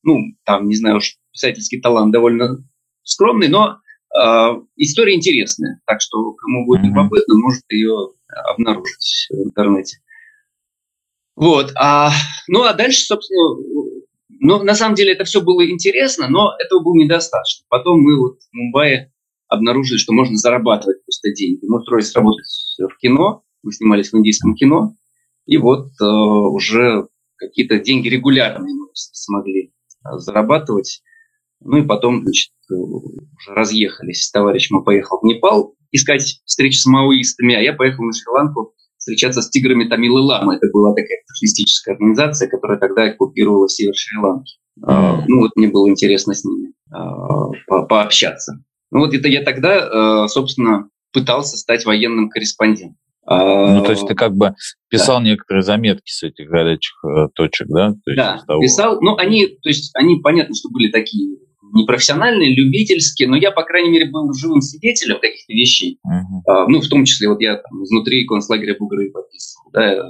ну, 0.03 0.19
там, 0.45 0.69
не 0.69 0.77
знаю 0.77 0.97
уж, 0.97 1.17
писательский 1.33 1.81
талант 1.81 2.13
довольно 2.13 2.59
скромный, 3.03 3.49
но 3.49 3.79
э, 4.15 4.61
история 4.77 5.15
интересная. 5.15 5.81
Так 5.87 6.03
что, 6.03 6.33
кому 6.33 6.67
будет 6.67 6.85
любопытно, 6.85 7.39
может 7.39 7.63
ее 7.71 8.11
обнаружить 8.29 9.29
в 9.31 9.43
интернете. 9.43 9.99
Вот. 11.35 11.73
А, 11.81 12.11
ну, 12.49 12.65
а 12.65 12.75
дальше, 12.75 13.05
собственно, 13.05 13.57
ну, 14.29 14.63
на 14.63 14.75
самом 14.75 14.97
деле 14.97 15.13
это 15.13 15.25
все 15.25 15.41
было 15.41 15.67
интересно, 15.67 16.29
но 16.29 16.55
этого 16.59 16.81
было 16.81 16.95
недостаточно. 16.95 17.65
Потом 17.71 18.03
мы 18.03 18.19
вот 18.19 18.41
в 18.41 18.53
Мумбаи 18.53 19.12
обнаружили, 19.53 19.99
что 19.99 20.13
можно 20.13 20.37
зарабатывать 20.37 21.05
просто 21.05 21.33
деньги. 21.33 21.65
Мы 21.67 21.79
устроились 21.79 22.15
работать 22.15 22.47
в 22.79 22.97
кино, 22.99 23.43
мы 23.63 23.73
снимались 23.73 24.13
в 24.13 24.17
индийском 24.17 24.55
кино, 24.55 24.95
и 25.47 25.57
вот 25.57 25.89
э, 26.01 26.05
уже 26.05 27.07
какие-то 27.37 27.79
деньги 27.79 28.09
регулярные 28.09 28.75
мы 28.75 28.87
смогли 28.95 29.73
э, 30.05 30.19
зарабатывать. 30.19 31.03
Ну 31.61 31.79
и 31.79 31.87
потом, 31.87 32.23
значит, 32.23 32.53
э, 32.71 32.75
уже 32.75 33.55
разъехались. 33.55 34.31
Товарищ 34.31 34.71
мой 34.71 34.85
поехал 34.85 35.21
в 35.21 35.25
Непал 35.25 35.75
искать 35.91 36.41
встречи 36.45 36.79
с 36.79 36.87
маоистами, 36.87 37.55
а 37.55 37.61
я 37.61 37.75
поехал 37.75 38.05
на 38.05 38.13
Шри-Ланку 38.13 38.75
встречаться 38.97 39.43
с 39.43 39.51
тиграми 39.51 39.89
Тамилы 39.89 40.21
Ламы. 40.21 40.57
Это 40.57 40.69
была 40.73 40.91
такая 40.95 41.19
террористическая 41.27 41.95
организация, 41.95 42.49
которая 42.49 42.79
тогда 42.79 43.05
оккупировала 43.05 43.69
север 43.69 43.95
Шри-Ланки. 43.95 44.55
Mm-hmm. 44.81 45.25
Ну 45.29 45.41
вот 45.41 45.51
мне 45.57 45.69
было 45.69 45.89
интересно 45.89 46.35
с 46.35 46.45
ними 46.45 46.73
а, 46.91 47.51
по 47.67 47.85
пообщаться. 47.85 48.65
Ну 48.93 49.01
вот 49.01 49.15
это 49.15 49.27
я 49.27 49.43
тогда, 49.43 50.29
собственно, 50.29 50.89
пытался 51.13 51.57
стать 51.57 51.85
военным 51.85 52.29
корреспондентом. 52.29 52.97
Ну, 53.25 53.83
то 53.85 53.91
есть 53.91 54.07
ты 54.07 54.15
как 54.15 54.35
бы 54.35 54.55
писал 54.89 55.19
да. 55.19 55.25
некоторые 55.25 55.63
заметки 55.63 56.11
с 56.11 56.23
этих 56.23 56.49
горячих 56.49 56.93
э, 57.05 57.29
точек, 57.35 57.69
да? 57.69 57.93
То 58.05 58.11
есть 58.11 58.17
да, 58.17 58.43
того... 58.47 58.61
писал. 58.61 59.01
Ну, 59.01 59.17
они, 59.17 59.47
то 59.47 59.69
есть 59.69 59.95
они, 59.95 60.17
понятно, 60.17 60.55
что 60.55 60.71
были 60.71 60.91
такие 60.91 61.39
непрофессиональные, 61.73 62.55
любительские, 62.55 63.29
но 63.29 63.37
я, 63.37 63.51
по 63.51 63.63
крайней 63.63 63.91
мере, 63.91 64.11
был 64.11 64.33
живым 64.35 64.61
свидетелем 64.61 65.19
каких-то 65.21 65.53
вещей. 65.53 65.99
Uh-huh. 66.07 66.43
А, 66.47 66.69
ну, 66.69 66.81
в 66.81 66.89
том 66.89 67.05
числе, 67.05 67.29
вот 67.29 67.41
я 67.41 67.57
там, 67.57 67.83
изнутри 67.85 68.27
концлагеря 68.27 68.77
Бугры 68.79 69.11
подписывал, 69.11 69.71
да, 69.73 69.95
э, 69.95 70.03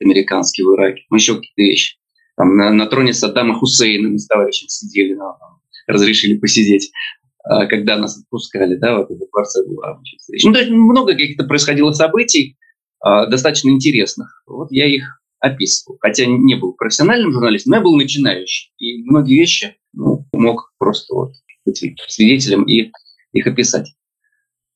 американский 0.00 0.64
в 0.64 0.74
Ираке, 0.74 1.02
ну, 1.10 1.16
еще 1.16 1.36
какие-то 1.36 1.62
вещи. 1.62 1.98
Там 2.36 2.56
на, 2.56 2.72
на 2.72 2.86
троне 2.86 3.12
Саддама 3.12 3.54
Хусейна 3.54 4.08
мы 4.08 4.18
с 4.18 4.26
товарищем 4.26 4.68
сидели, 4.68 5.14
ну, 5.14 5.34
там, 5.38 5.58
разрешили 5.86 6.36
посидеть 6.36 6.90
а, 6.90 7.17
когда 7.66 7.96
нас 7.96 8.18
отпускали, 8.18 8.76
да, 8.76 8.98
вот 8.98 9.10
это 9.10 9.24
дворце 9.30 9.64
была 9.66 10.00
Ну, 10.44 10.52
то 10.52 10.58
есть 10.58 10.70
много 10.70 11.12
каких-то 11.12 11.44
происходило 11.44 11.92
событий, 11.92 12.56
а, 13.00 13.26
достаточно 13.26 13.70
интересных. 13.70 14.42
Вот 14.46 14.68
я 14.70 14.86
их 14.86 15.20
описывал. 15.40 15.98
Хотя 16.00 16.26
не 16.26 16.56
был 16.56 16.74
профессиональным 16.74 17.32
журналистом, 17.32 17.70
но 17.70 17.76
я 17.76 17.82
был 17.82 17.96
начинающий. 17.96 18.72
И 18.78 19.02
многие 19.04 19.38
вещи 19.38 19.76
ну, 19.92 20.26
мог 20.32 20.72
просто 20.78 21.14
вот 21.14 21.32
быть 21.64 21.82
свидетелем 22.08 22.64
и 22.64 22.90
их 23.32 23.46
описать. 23.46 23.94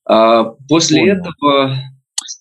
А 0.05 0.43
после 0.67 0.99
Понял. 0.99 1.15
этого 1.15 1.77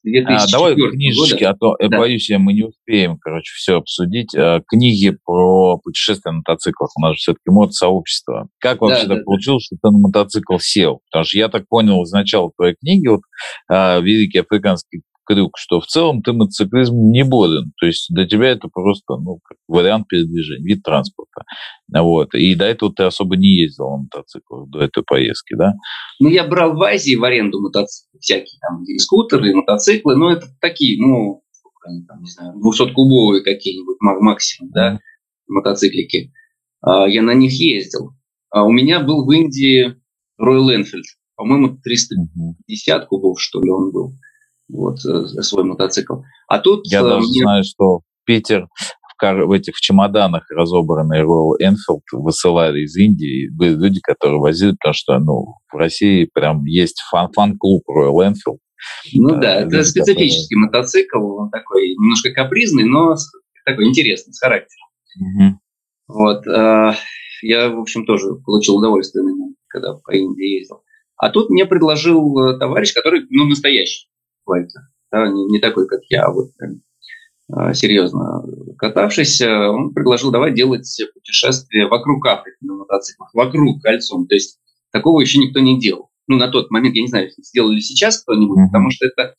2004 0.05 0.37
а, 0.37 0.47
давай 0.51 0.91
книжечки, 0.91 1.45
года. 1.45 1.51
а 1.51 1.55
то, 1.55 1.77
я 1.81 1.89
да. 1.89 1.99
боюсь, 1.99 2.29
я, 2.29 2.39
мы 2.39 2.53
не 2.53 2.65
успеем, 2.65 3.19
короче, 3.19 3.53
все 3.55 3.77
обсудить. 3.77 4.35
А, 4.35 4.61
книги 4.67 5.17
про 5.25 5.79
путешествия 5.79 6.33
на 6.33 6.39
мотоциклах. 6.39 6.91
У 6.97 7.03
нас 7.03 7.13
же 7.13 7.19
все-таки 7.19 7.51
мод-сообщество. 7.51 8.49
Как 8.59 8.81
вообще 8.81 9.05
да, 9.05 9.09
так 9.11 9.19
да, 9.19 9.25
получилось, 9.25 9.65
что 9.65 9.77
ты 9.81 9.91
на 9.91 9.99
мотоцикл 9.99 10.59
сел? 10.59 11.01
Потому 11.11 11.25
что 11.25 11.39
я 11.39 11.49
так 11.49 11.69
понял 11.69 12.03
из 12.03 12.11
начала 12.11 12.51
твоей 12.57 12.75
книги, 12.75 13.07
вот, 13.07 13.21
а, 13.69 14.01
«Великий 14.01 14.39
африканский 14.39 15.03
крюк, 15.25 15.57
что 15.59 15.81
в 15.81 15.87
целом 15.87 16.23
ты 16.23 16.33
мотоциклизм 16.33 16.95
не 16.95 17.25
болен. 17.25 17.73
То 17.79 17.87
есть 17.87 18.07
для 18.11 18.27
тебя 18.27 18.51
это 18.51 18.69
просто 18.69 19.17
ну, 19.17 19.39
как 19.43 19.59
вариант 19.69 20.09
передвижения, 20.09 20.65
вид 20.65 20.83
транспорта. 20.83 21.43
Вот. 21.93 22.35
И 22.35 22.55
до 22.55 22.65
этого 22.65 22.93
ты 22.93 23.05
особо 23.05 23.37
не 23.37 23.63
ездил 23.63 23.91
на 23.91 23.97
мотоциклах, 24.05 24.69
до 24.69 24.81
этой 24.81 25.03
поездки, 25.05 25.55
да? 25.55 25.75
Ну, 26.21 26.29
я 26.29 26.47
брал 26.47 26.77
в 26.77 26.83
Азии 26.83 27.15
в 27.15 27.25
аренду 27.25 27.61
мотоциклы 27.61 28.19
всякие, 28.21 28.59
там, 28.61 28.85
и 28.85 28.99
скутеры, 28.99 29.51
и 29.51 29.55
мотоциклы, 29.55 30.17
но 30.17 30.33
это 30.33 30.47
такие, 30.61 31.01
ну, 31.01 31.43
там, 32.07 32.23
не 32.23 32.31
знаю, 32.31 32.55
200-кубовые 32.59 33.43
какие-нибудь 33.43 33.97
максимум, 34.01 34.71
да, 34.73 35.01
мотоциклики. 35.49 36.33
А, 36.81 37.09
я 37.09 37.23
на 37.23 37.35
них 37.35 37.53
ездил. 37.53 38.11
А 38.51 38.65
у 38.65 38.71
меня 38.71 39.01
был 39.01 39.25
в 39.25 39.31
Индии 39.31 39.97
Royal 40.41 40.79
Enfield, 40.79 41.03
по-моему, 41.37 41.79
350 41.83 43.07
кубов, 43.07 43.41
что 43.41 43.61
ли, 43.61 43.71
он 43.71 43.91
был 43.93 44.15
вот, 44.69 44.99
э, 45.05 45.43
свой 45.43 45.65
мотоцикл. 45.65 46.17
А 46.49 46.59
тут... 46.59 46.87
Я 46.87 47.03
даже 47.03 47.27
мне... 47.27 47.43
знаю, 47.43 47.65
что 47.65 48.01
Питер 48.25 48.69
в, 49.21 49.53
этих 49.53 49.77
чемоданах 49.77 50.51
разобранный 50.51 51.23
Royal 51.23 51.55
Enfield 51.63 52.03
высылали 52.13 52.81
из 52.81 52.97
Индии. 52.97 53.49
Были 53.51 53.75
люди, 53.75 54.01
которые 54.01 54.41
возили, 54.41 54.73
потому 54.73 54.95
что 54.95 55.19
ну, 55.19 55.45
в 55.73 55.77
России 55.77 56.29
прям 56.33 56.65
есть 56.65 57.01
фан- 57.13 57.31
фан-клуб 57.33 57.83
Royal 57.89 58.33
Enfield. 58.33 58.59
Ну 59.15 59.41
да, 59.41 59.61
э, 59.61 59.67
это 59.67 59.85
специфический 59.85 60.57
которые... 60.57 60.67
мотоцикл, 60.67 61.37
он 61.37 61.51
такой 61.51 61.91
немножко 61.91 62.33
капризный, 62.33 62.85
но 62.85 63.15
такой 63.65 63.87
интересный, 63.87 64.33
с 64.33 64.41
характером. 64.41 64.89
Угу. 65.21 65.59
Вот. 66.09 66.47
Э, 66.49 66.95
я, 67.43 67.71
в 67.71 67.81
общем, 67.81 68.05
тоже 68.05 68.35
получил 68.45 68.77
удовольствие 68.77 69.25
когда 69.69 69.95
по 69.95 70.11
Индии 70.11 70.59
ездил. 70.59 70.83
А 71.17 71.31
тут 71.31 71.49
мне 71.49 71.65
предложил 71.65 72.59
товарищ, 72.59 72.93
который, 72.93 73.25
ну, 73.31 73.47
настоящий 73.47 74.09
байке. 74.47 74.79
Да, 75.11 75.29
не, 75.29 75.45
не 75.47 75.61
такой, 75.61 75.87
как 75.87 76.01
я, 76.09 76.25
а 76.25 76.33
вот 76.33 76.55
прям 76.57 76.81
а, 77.53 77.75
серьезно 77.75 78.43
катавшийся, 78.79 79.71
он 79.71 79.93
предложил 79.93 80.31
давай 80.31 80.55
делать 80.55 80.89
путешествие 81.15 81.87
вокруг 81.87 82.27
Африки 82.27 82.57
на 82.63 82.75
мотоциклах, 82.75 83.31
вокруг 83.35 83.83
кольцом. 83.83 84.27
То 84.27 84.35
есть 84.35 84.59
такого 84.91 85.21
еще 85.21 85.39
никто 85.39 85.61
не 85.61 85.79
делал. 85.79 86.09
Ну, 86.29 86.37
на 86.37 86.49
тот 86.49 86.71
момент, 86.71 86.95
я 86.95 87.03
не 87.03 87.09
знаю, 87.09 87.31
сделали 87.37 87.81
сейчас 87.81 88.23
кто-нибудь, 88.23 88.59
mm-hmm. 88.59 88.67
потому 88.73 88.91
что 88.91 89.07
это 89.07 89.35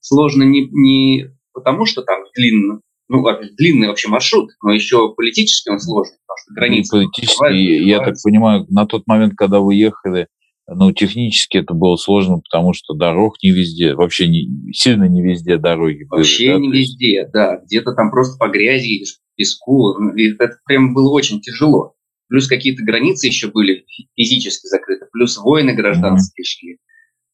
сложно 0.00 0.44
не, 0.44 0.68
не 0.70 1.30
потому, 1.52 1.84
что 1.84 2.02
там 2.02 2.22
длинно, 2.34 2.80
ну, 3.08 3.24
длинный 3.56 3.88
вообще 3.88 4.08
маршрут, 4.08 4.50
но 4.62 4.72
еще 4.72 5.12
политически 5.14 5.68
он 5.68 5.80
сложный, 5.80 6.16
потому 6.26 6.38
что 6.42 6.54
границы... 6.54 6.96
Ну, 6.96 7.02
политически, 7.02 7.84
я 7.84 7.98
так 8.00 8.14
понимаю, 8.22 8.66
на 8.70 8.86
тот 8.86 9.06
момент, 9.06 9.34
когда 9.36 9.60
вы 9.60 9.74
ехали, 9.74 10.28
ну, 10.70 10.92
технически 10.92 11.58
это 11.58 11.72
было 11.72 11.96
сложно, 11.96 12.40
потому 12.40 12.74
что 12.74 12.94
дорог 12.94 13.36
не 13.42 13.50
везде, 13.50 13.94
вообще 13.94 14.28
не, 14.28 14.72
сильно 14.72 15.04
не 15.04 15.22
везде 15.22 15.56
дороги 15.56 16.04
были. 16.04 16.20
Вообще 16.20 16.52
да? 16.52 16.58
не 16.58 16.70
везде, 16.70 17.28
да. 17.32 17.60
Где-то 17.64 17.94
там 17.94 18.10
просто 18.10 18.36
по 18.38 18.48
грязи 18.48 18.86
едешь, 18.86 19.16
по 19.16 19.36
песку. 19.36 20.12
И 20.14 20.34
это 20.34 20.58
прям 20.66 20.92
было 20.92 21.10
очень 21.10 21.40
тяжело. 21.40 21.94
Плюс 22.28 22.46
какие-то 22.46 22.84
границы 22.84 23.28
еще 23.28 23.48
были 23.48 23.86
физически 24.14 24.66
закрыты, 24.66 25.06
плюс 25.10 25.38
войны 25.38 25.72
гражданские 25.72 26.42
mm-hmm. 26.42 26.46
шли. 26.46 26.78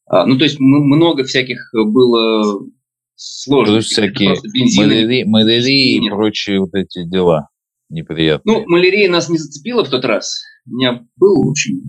А, 0.07 0.27
ну, 0.27 0.39
то 0.39 0.45
есть 0.45 0.61
много 0.61 1.25
всяких 1.25 1.59
было 1.73 2.61
сложностей. 3.17 4.13
Плюс 4.13 4.39
всякие 4.39 4.79
малярии, 4.79 5.25
малярии 5.25 5.97
и 5.97 6.09
прочие 6.09 6.61
вот 6.61 6.75
эти 6.75 7.05
дела 7.05 7.49
неприятные. 7.89 8.59
Ну, 8.59 8.65
малярия 8.69 9.11
нас 9.11 9.29
не 9.29 9.39
зацепила 9.39 9.85
в 9.85 9.91
тот 9.91 10.05
раз. 10.05 10.41
У 10.67 10.77
меня 10.77 11.05
был, 11.17 11.43
в 11.43 11.51
общем, 11.51 11.81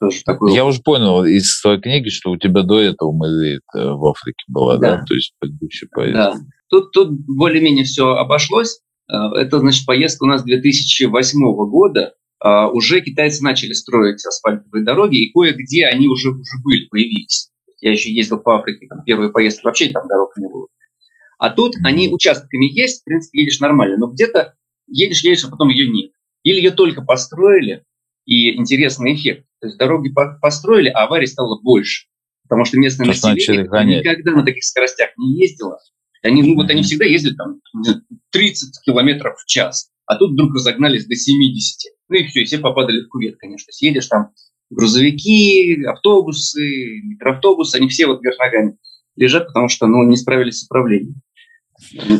тоже 0.00 0.22
такой... 0.24 0.54
Я 0.54 0.64
уже 0.64 0.80
понял 0.82 1.24
из 1.24 1.60
твоей 1.60 1.80
книги, 1.80 2.08
что 2.08 2.30
у 2.30 2.36
тебя 2.36 2.62
до 2.62 2.80
этого 2.80 3.12
Мэлит 3.12 3.62
э, 3.74 3.90
в 3.90 4.06
Африке 4.06 4.44
была, 4.48 4.76
да? 4.76 4.96
да? 4.96 5.04
То 5.04 5.14
есть 5.14 5.34
предыдущая 5.38 5.88
поездка. 5.92 6.38
Да. 6.38 6.40
Тут, 6.68 6.92
тут 6.92 7.10
более-менее 7.26 7.84
все 7.84 8.08
обошлось. 8.14 8.80
Э, 9.10 9.14
это, 9.36 9.60
значит, 9.60 9.86
поездка 9.86 10.24
у 10.24 10.26
нас 10.26 10.42
2008 10.42 11.38
года. 11.68 12.14
А, 12.40 12.68
уже 12.68 13.00
китайцы 13.00 13.42
начали 13.42 13.72
строить 13.72 14.24
асфальтовые 14.24 14.84
дороги, 14.84 15.16
и 15.16 15.32
кое-где 15.32 15.86
они 15.86 16.08
уже, 16.08 16.30
уже 16.30 16.62
были, 16.62 16.86
появились. 16.88 17.50
Я 17.80 17.92
еще 17.92 18.12
ездил 18.12 18.38
по 18.38 18.58
Африке, 18.58 18.86
там 18.86 19.02
первые 19.02 19.30
поездки 19.30 19.64
вообще 19.64 19.88
там 19.88 20.06
дорог 20.06 20.36
не 20.36 20.48
было. 20.48 20.66
А 21.38 21.48
тут 21.48 21.74
они 21.84 22.08
участками 22.08 22.66
есть, 22.66 23.00
в 23.00 23.04
принципе, 23.04 23.40
едешь 23.40 23.60
нормально, 23.60 23.96
но 23.96 24.08
где-то 24.08 24.54
едешь, 24.86 25.24
едешь, 25.24 25.44
а 25.44 25.50
потом 25.50 25.70
ее 25.70 25.88
нет. 25.88 26.12
Или 26.42 26.56
ее 26.56 26.70
только 26.70 27.00
построили, 27.00 27.84
и 28.26 28.54
интересный 28.56 29.14
эффект. 29.14 29.46
То 29.64 29.68
есть 29.68 29.78
дороги 29.78 30.12
построили, 30.42 30.90
а 30.90 31.04
аварий 31.04 31.26
стало 31.26 31.58
больше. 31.62 32.04
Потому 32.42 32.66
что 32.66 32.78
местное 32.78 33.06
Просто 33.06 33.30
население 33.30 33.98
никогда 33.98 34.32
на 34.32 34.44
таких 34.44 34.62
скоростях 34.62 35.08
не 35.16 35.40
ездило. 35.40 35.78
Они, 36.22 36.42
ну, 36.42 36.56
вот 36.56 36.68
они 36.68 36.82
всегда 36.82 37.06
ездят 37.06 37.38
там 37.38 37.62
30 38.30 38.84
километров 38.84 39.38
в 39.38 39.46
час, 39.46 39.88
а 40.04 40.16
тут 40.16 40.32
вдруг 40.32 40.52
разогнались 40.54 41.06
до 41.06 41.14
70. 41.14 41.92
Ну 42.10 42.16
и 42.16 42.26
все, 42.26 42.42
и 42.42 42.44
все 42.44 42.58
попадали 42.58 43.00
в 43.00 43.08
кувет, 43.08 43.36
конечно. 43.38 43.72
Съедешь 43.72 44.06
там 44.06 44.32
грузовики, 44.68 45.82
автобусы, 45.86 47.00
микроавтобусы, 47.04 47.76
они 47.76 47.88
все 47.88 48.06
вот 48.06 48.20
вверх 48.20 48.38
ногами 48.38 48.76
лежат, 49.16 49.46
потому 49.46 49.70
что 49.70 49.86
ну, 49.86 50.04
не 50.04 50.18
справились 50.18 50.60
с 50.60 50.64
управлением. 50.64 51.22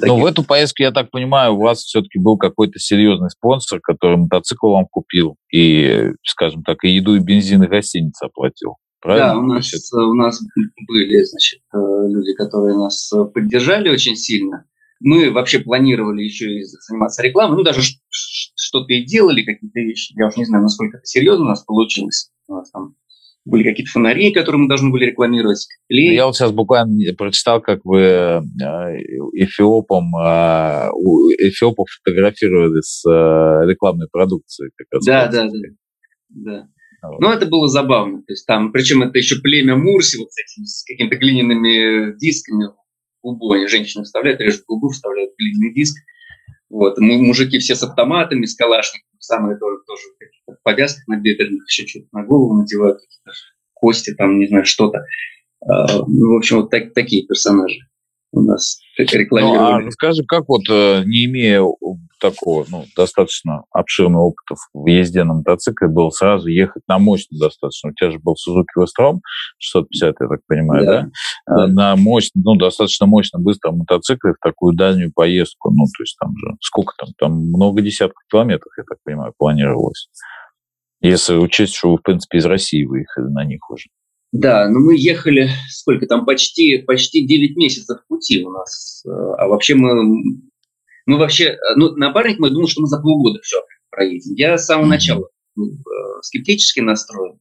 Но 0.03 0.19
в 0.19 0.25
эту 0.27 0.43
поездку, 0.43 0.83
я 0.83 0.91
так 0.91 1.11
понимаю, 1.11 1.55
у 1.55 1.61
вас 1.61 1.81
все-таки 1.81 2.19
был 2.19 2.37
какой-то 2.37 2.79
серьезный 2.79 3.31
спонсор, 3.31 3.81
который 3.81 4.17
мотоцикл 4.17 4.71
вам 4.71 4.87
купил 4.87 5.37
и, 5.53 6.11
скажем 6.25 6.63
так, 6.63 6.85
и 6.85 6.91
еду, 6.91 7.15
и 7.17 7.21
бензин, 7.21 7.63
и 7.63 7.69
гостиницу 7.69 8.27
оплатил. 8.27 8.77
Правильно? 9.01 9.35
Да, 9.35 9.39
у 9.39 9.43
нас, 9.43 9.93
у 9.93 10.15
нас 10.15 10.41
были, 10.89 11.23
значит, 11.25 11.61
э, 11.75 11.79
люди, 12.09 12.35
которые 12.35 12.77
нас 12.77 13.13
поддержали 13.35 13.91
очень 13.91 14.17
сильно. 14.17 14.65
Мы 15.01 15.31
вообще 15.31 15.59
планировали 15.59 16.23
еще 16.23 16.61
и 16.61 16.65
заниматься 16.65 17.23
рекламой, 17.23 17.59
ну, 17.59 17.63
даже 17.63 17.83
что-то 18.09 18.93
и 18.95 19.05
делали, 19.05 19.43
какие-то 19.43 19.81
вещи. 19.81 20.15
Я 20.17 20.29
уж 20.29 20.37
не 20.37 20.47
знаю, 20.47 20.63
насколько 20.63 20.97
это 20.97 21.07
серьезно 21.07 21.45
у 21.45 21.49
нас 21.49 21.63
получилось. 21.63 22.31
У 22.49 22.55
нас 22.55 22.71
там 22.71 22.95
были 23.45 23.63
какие-то 23.63 23.91
фонари, 23.93 24.33
которые 24.33 24.63
мы 24.63 24.69
должны 24.69 24.91
были 24.91 25.07
рекламировать. 25.07 25.67
Клей. 25.89 26.15
Я 26.15 26.27
вот 26.27 26.37
сейчас 26.37 26.53
буквально 26.53 27.13
прочитал, 27.15 27.61
как 27.61 27.81
вы 27.85 28.01
э, 28.01 28.41
эфиопом, 29.35 30.15
э, 30.17 30.89
эфиопов 31.39 31.89
фотографировали 31.91 32.81
с 32.81 33.05
э, 33.07 33.69
рекламной 33.71 34.09
продукцией. 34.11 34.71
да, 35.05 35.27
да, 35.29 35.49
да, 35.49 35.59
да. 36.31 36.69
Вот. 37.03 37.21
Ну, 37.21 37.31
это 37.31 37.45
было 37.45 37.69
забавно. 37.69 38.23
То 38.23 38.33
есть 38.33 38.47
там, 38.47 38.73
причем 38.73 39.03
это 39.03 39.19
еще 39.19 39.37
племя 39.37 39.77
Мурси, 39.77 40.17
вот 40.17 40.33
с 40.33 40.39
этими, 40.39 40.65
с 40.65 40.85
какими-то 40.85 41.17
глиняными 41.17 42.19
дисками 42.19 42.69
в 42.69 42.77
губу. 43.23 43.53
Они 43.53 43.67
женщины 43.67 44.05
вставляют, 44.05 44.41
режут 44.41 44.63
губу, 44.67 44.89
вставляют 44.89 45.33
глиняный 45.39 45.75
диск. 45.75 45.99
Вот. 46.75 46.99
Мужики 46.99 47.61
все 47.61 47.77
с 47.77 47.85
автоматами, 47.85 48.47
с 48.47 48.57
калашниками, 48.57 49.17
самые 49.21 49.57
тоже, 49.59 49.77
тоже 49.87 50.03
в 50.49 50.61
повязках 50.65 51.07
на 51.07 51.17
бедренных, 51.17 51.69
еще 51.69 51.87
что-то 51.87 52.09
на 52.11 52.25
голову 52.25 52.61
надевают, 52.61 52.99
кости, 53.75 54.13
там, 54.13 54.41
не 54.41 54.49
знаю, 54.49 54.65
что-то. 54.65 55.07
Uh, 55.65 56.05
ну, 56.09 56.35
в 56.35 56.37
общем, 56.37 56.57
вот 56.57 56.71
так, 56.71 56.93
такие 56.93 57.25
персонажи 57.27 57.79
у 58.35 58.43
нас 58.43 58.79
рекламировали. 58.99 59.59
Ну, 59.59 59.65
а 59.65 59.81
расскажи, 59.81 60.25
как 60.25 60.49
вот, 60.49 60.63
э, 60.71 61.03
не 61.05 61.27
имея 61.27 61.63
такого, 62.21 62.65
ну, 62.69 62.85
достаточно 62.97 63.65
обширного 63.71 64.23
опыта 64.23 64.55
в 64.73 64.87
езде 64.87 65.25
на 65.25 65.35
мотоцикле, 65.35 65.89
было 65.89 66.11
сразу 66.11 66.49
ехать 66.49 66.83
на 66.89 66.99
мощный 66.99 67.39
достаточно. 67.39 67.91
У 67.91 67.93
тебя 67.93 68.11
же 68.11 68.19
был 68.19 68.35
Suzuki 68.35 68.81
Вестром 68.81 69.21
650, 69.59 70.17
я 70.21 70.29
так 70.29 70.41
понимаю, 70.47 70.87
да? 70.87 71.03
да? 71.03 71.11
да. 71.47 71.67
На 71.67 71.97
мощный, 71.97 72.43
ну, 72.43 72.57
достаточно 72.57 73.07
мощно 73.07 73.39
быстром 73.39 73.79
мотоцикле 73.79 74.33
в 74.33 74.39
такую 74.43 74.75
дальнюю 74.75 75.13
поездку, 75.15 75.71
ну, 75.71 75.85
то 75.85 76.03
есть 76.03 76.17
там 76.19 76.37
же, 76.37 76.57
сколько 76.61 76.95
там, 76.99 77.09
там 77.19 77.33
много 77.49 77.83
десятков 77.83 78.23
километров, 78.31 78.73
я 78.77 78.85
так 78.85 78.99
понимаю, 79.05 79.33
планировалось. 79.37 80.09
Если 81.01 81.37
учесть, 81.37 81.75
что 81.75 81.93
вы, 81.93 81.99
в 81.99 82.03
принципе, 82.03 82.39
из 82.39 82.47
России 82.47 82.85
выехали 82.85 83.27
на 83.27 83.45
них 83.45 83.71
уже. 83.71 83.89
Да, 84.35 84.69
но 84.69 84.81
мы 84.81 84.97
ехали, 84.99 85.49
сколько 85.69 86.07
там, 86.07 86.25
почти, 86.25 86.79
почти 86.79 87.25
9 87.25 87.57
месяцев 87.57 88.01
пути 88.09 88.45
у 88.45 88.51
нас. 88.51 89.05
Э, 89.07 89.11
а 89.39 89.47
вообще 89.47 89.77
мы, 89.77 89.95
мы 91.07 91.19
вообще, 91.19 91.51
э, 91.51 91.57
ну, 91.77 91.95
напарник 91.95 92.41
мы 92.41 92.51
думал, 92.51 92.67
что 92.67 92.81
мы 92.81 92.89
за 92.89 93.01
полгода 93.01 93.39
все 93.43 93.59
проедем. 93.91 94.35
Я 94.35 94.59
с 94.59 94.67
самого 94.67 94.87
начала 94.87 95.29
ну, 95.55 95.67
э, 95.67 96.23
скептически 96.23 96.81
настроен, 96.81 97.39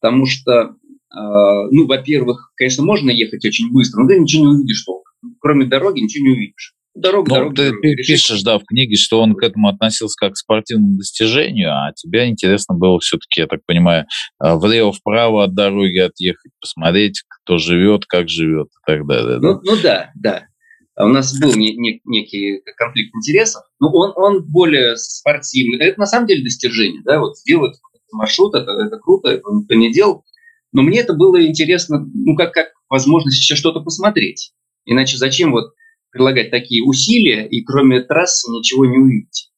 потому 0.00 0.26
что, 0.26 0.76
ну, 1.12 1.88
во-первых, 1.88 2.52
конечно, 2.54 2.84
можно 2.84 3.10
ехать 3.10 3.44
очень 3.44 3.72
быстро, 3.72 4.02
но 4.02 4.08
ты 4.08 4.20
ничего 4.20 4.44
не 4.44 4.54
увидишь 4.54 4.84
толком. 4.84 5.12
Кроме 5.40 5.66
дороги 5.66 5.98
ничего 5.98 6.28
не 6.28 6.34
увидишь. 6.34 6.76
Дорога, 7.00 7.28
ну, 7.28 7.34
дорога, 7.34 7.56
ты 7.56 7.70
дорога, 7.70 7.96
пишешь, 7.96 8.42
да, 8.42 8.58
в 8.58 8.64
книге, 8.64 8.96
что 8.96 9.20
он 9.20 9.34
к 9.34 9.42
этому 9.42 9.68
относился 9.68 10.14
как 10.18 10.34
к 10.34 10.36
спортивному 10.36 10.98
достижению, 10.98 11.72
а 11.72 11.92
тебе 11.94 12.28
интересно 12.28 12.74
было 12.74 13.00
все-таки, 13.00 13.40
я 13.40 13.46
так 13.46 13.64
понимаю, 13.64 14.04
э, 14.42 14.54
влево-вправо 14.54 15.44
от 15.44 15.54
дороги 15.54 15.98
отъехать, 15.98 16.52
посмотреть, 16.60 17.22
кто 17.28 17.58
живет, 17.58 18.04
как 18.06 18.28
живет 18.28 18.66
и 18.68 18.90
так 18.90 19.06
далее. 19.06 19.40
Да? 19.40 19.48
Ну, 19.48 19.60
ну 19.62 19.76
да, 19.82 20.10
да. 20.14 20.46
А 20.94 21.06
у 21.06 21.08
нас 21.08 21.38
был 21.40 21.54
не, 21.54 21.74
не, 21.76 22.00
некий 22.04 22.60
конфликт 22.76 23.14
интересов, 23.14 23.62
но 23.80 23.88
он, 23.90 24.12
он 24.16 24.44
более 24.44 24.96
спортивный. 24.96 25.78
Это 25.78 25.98
на 25.98 26.06
самом 26.06 26.26
деле 26.26 26.44
достижение, 26.44 27.00
да, 27.04 27.18
вот 27.18 27.38
сделать 27.38 27.78
маршрут, 28.12 28.54
это, 28.54 28.72
это 28.72 28.98
круто, 28.98 29.30
это 29.30 29.42
никто 29.50 29.74
не 29.74 29.90
делал. 29.90 30.24
Но 30.72 30.82
мне 30.82 31.00
это 31.00 31.14
было 31.14 31.44
интересно, 31.44 32.06
ну, 32.14 32.36
как, 32.36 32.52
как 32.52 32.66
возможность 32.90 33.38
еще 33.38 33.56
что-то 33.56 33.80
посмотреть. 33.80 34.52
Иначе 34.84 35.16
зачем 35.16 35.52
вот 35.52 35.72
прилагать 36.10 36.50
такие 36.50 36.82
усилия 36.82 37.46
и 37.46 37.62
кроме 37.62 38.02
трассы 38.02 38.50
ничего 38.50 38.86
не 38.86 38.98
увидеть. 38.98 39.50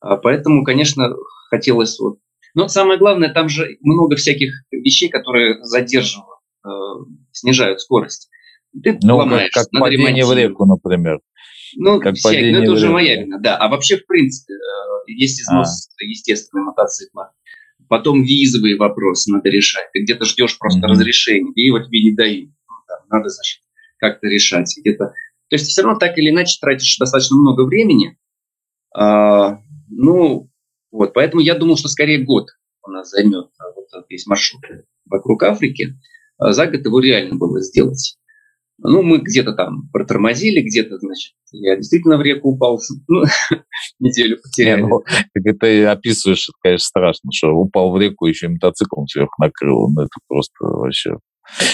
А 0.00 0.16
поэтому, 0.16 0.64
конечно, 0.64 1.14
хотелось 1.50 1.98
вот... 1.98 2.18
Но 2.54 2.68
самое 2.68 2.98
главное, 2.98 3.32
там 3.32 3.48
же 3.48 3.76
много 3.80 4.16
всяких 4.16 4.52
вещей, 4.70 5.08
которые 5.08 5.62
задерживают, 5.64 6.40
э, 6.64 6.70
снижают 7.32 7.80
скорость. 7.80 8.30
Ты 8.82 8.98
ну, 9.02 9.16
ломаешь, 9.16 9.50
как, 9.52 9.68
как 9.70 9.80
падение 9.80 10.24
в 10.24 10.32
реку, 10.32 10.64
например. 10.64 11.20
Ну, 11.76 12.00
как 12.00 12.14
вся, 12.14 12.30
ну 12.30 12.62
это 12.62 12.72
уже 12.72 12.88
моя 12.88 13.22
вина, 13.22 13.38
да. 13.38 13.56
А 13.56 13.68
вообще, 13.68 13.98
в 13.98 14.06
принципе, 14.06 14.54
э, 14.54 15.12
есть 15.12 15.40
износ 15.42 15.88
а. 16.00 16.04
естественный 16.04 16.64
мотоцикла. 16.64 17.32
Потом 17.88 18.22
визовые 18.22 18.76
вопросы 18.76 19.30
надо 19.30 19.48
решать. 19.48 19.90
Ты 19.92 20.02
где-то 20.02 20.24
ждешь 20.24 20.58
просто 20.58 20.80
mm-hmm. 20.80 20.90
разрешения, 20.90 21.52
и 21.54 21.70
вот 21.70 21.86
тебе 21.86 22.02
не 22.02 22.14
дают. 22.14 22.50
Ну, 22.50 22.74
там, 22.88 22.98
надо, 23.10 23.28
значит, 23.28 23.60
как-то 23.98 24.26
решать. 24.26 24.74
Где-то 24.78 25.12
то 25.48 25.56
есть 25.56 25.66
все 25.66 25.82
равно 25.82 25.98
так 25.98 26.18
или 26.18 26.30
иначе 26.30 26.58
тратишь 26.60 26.96
достаточно 26.98 27.36
много 27.36 27.62
времени. 27.64 28.18
А, 28.94 29.60
ну, 29.88 30.50
вот, 30.90 31.12
поэтому 31.12 31.42
я 31.42 31.54
думал, 31.54 31.76
что 31.76 31.88
скорее 31.88 32.24
год 32.24 32.48
у 32.82 32.90
нас 32.90 33.10
займет 33.10 33.50
а, 33.58 33.72
вот 33.74 33.86
этот 33.92 34.10
весь 34.10 34.26
маршрут 34.26 34.62
вокруг 35.04 35.42
Африки. 35.42 35.94
А 36.38 36.52
за 36.52 36.66
год 36.66 36.84
его 36.84 37.00
реально 37.00 37.36
было 37.36 37.60
сделать. 37.60 38.18
Ну, 38.78 39.02
мы 39.02 39.18
где-то 39.18 39.54
там 39.54 39.88
протормозили, 39.90 40.60
где-то, 40.60 40.98
значит, 40.98 41.32
я 41.50 41.76
действительно 41.76 42.18
в 42.18 42.22
реку 42.22 42.50
упал, 42.50 42.78
ну, 43.08 43.24
неделю 43.98 44.38
потеряли. 44.42 44.82
Не, 44.82 44.88
ну, 44.88 45.02
ты 45.58 45.86
описываешь, 45.86 46.48
это, 46.48 46.58
конечно, 46.62 46.84
страшно, 46.84 47.30
что 47.32 47.52
упал 47.52 47.90
в 47.90 47.98
реку, 47.98 48.26
еще 48.26 48.46
и 48.46 48.50
мотоциклом 48.50 49.06
сверху 49.06 49.32
накрыл. 49.40 49.88
Ну, 49.88 50.02
это 50.02 50.10
просто 50.28 50.52
вообще 50.60 51.16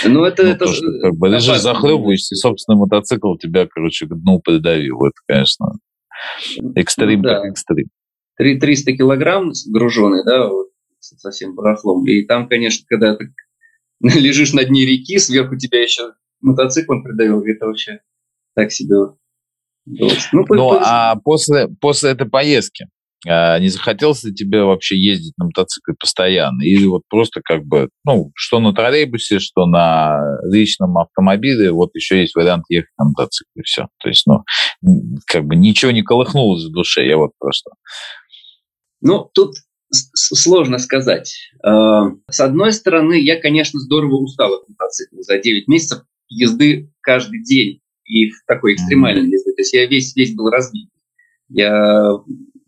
ну, 0.05 0.25
это, 0.25 0.43
ну, 0.43 0.51
это 0.51 0.67
то, 0.67 0.73
что, 0.73 0.87
как 1.01 1.15
бы, 1.15 1.29
лежишь, 1.29 1.61
захлебываешься, 1.61 2.35
и 2.35 2.39
собственный 2.39 2.79
мотоцикл 2.79 3.37
тебя, 3.37 3.67
короче, 3.67 4.07
к 4.07 4.15
дну 4.15 4.41
придавил. 4.41 5.05
Это, 5.05 5.15
конечно, 5.27 5.67
экстрим 6.75 7.23
ну, 7.23 7.29
да. 7.29 7.41
как 7.41 7.53
экстрим. 7.53 7.89
300 8.37 8.93
килограмм 8.93 9.53
груженный, 9.71 10.25
да, 10.25 10.49
вот, 10.49 10.69
совсем 11.01 11.55
барахлом. 11.55 12.07
И 12.07 12.25
там, 12.25 12.49
конечно, 12.49 12.85
когда 12.89 13.17
ты 13.17 13.33
лежишь 14.01 14.53
на 14.53 14.65
дне 14.65 14.85
реки, 14.85 15.19
сверху 15.19 15.57
тебя 15.57 15.83
еще 15.83 16.15
мотоциклом 16.41 17.03
придавил, 17.03 17.43
это 17.43 17.67
вообще 17.67 18.01
так 18.55 18.73
себе. 18.73 18.97
Ну, 19.85 20.09
ну 20.33 20.79
а 20.81 21.17
после, 21.17 21.69
после 21.81 22.11
этой 22.11 22.29
поездки, 22.29 22.87
не 23.25 23.69
захотелось 23.69 24.25
ли 24.25 24.35
тебе 24.35 24.63
вообще 24.63 24.99
ездить 24.99 25.35
на 25.39 25.47
мотоцикле 25.47 25.95
постоянно? 25.99 26.63
Или 26.63 26.87
вот 26.87 27.03
просто 27.09 27.41
как 27.43 27.65
бы, 27.65 27.89
ну, 28.05 28.33
что 28.35 28.59
на 28.59 28.73
троллейбусе, 28.73 29.39
что 29.39 29.67
на 29.67 30.19
личном 30.51 30.99
автомобиле, 30.99 31.71
вот 31.71 31.91
еще 31.95 32.21
есть 32.21 32.35
вариант 32.35 32.65
ехать 32.69 32.91
на 32.99 33.05
мотоцикле, 33.07 33.63
все. 33.65 33.87
То 34.01 34.09
есть, 34.09 34.27
ну, 34.27 34.43
как 35.27 35.45
бы 35.45 35.57
ничего 35.57 35.93
не 35.93 36.03
колыхнулось 36.03 36.65
в 36.65 36.73
душе, 36.73 37.07
я 37.07 37.17
вот 37.17 37.31
просто... 37.39 37.71
Ну, 39.01 39.29
тут 39.35 39.55
сложно 39.93 40.79
сказать. 40.79 41.35
А, 41.65 42.11
с 42.31 42.41
одной 42.41 42.73
стороны, 42.73 43.21
я, 43.21 43.41
конечно, 43.41 43.79
здорово 43.81 44.17
устал 44.17 44.55
от 44.55 44.69
мотоцикла 44.69 45.23
за 45.23 45.39
9 45.39 45.69
месяцев 45.69 46.03
езды 46.29 46.91
каждый 47.01 47.43
день 47.45 47.81
и 48.05 48.31
в 48.31 48.45
такой 48.47 48.75
экстремальной 48.75 49.31
езды. 49.31 49.53
То 49.55 49.61
есть 49.61 49.75
я 49.75 49.87
весь, 49.87 50.17
весь 50.17 50.35
был 50.35 50.51
разбит. 50.51 50.89
Я 51.49 52.13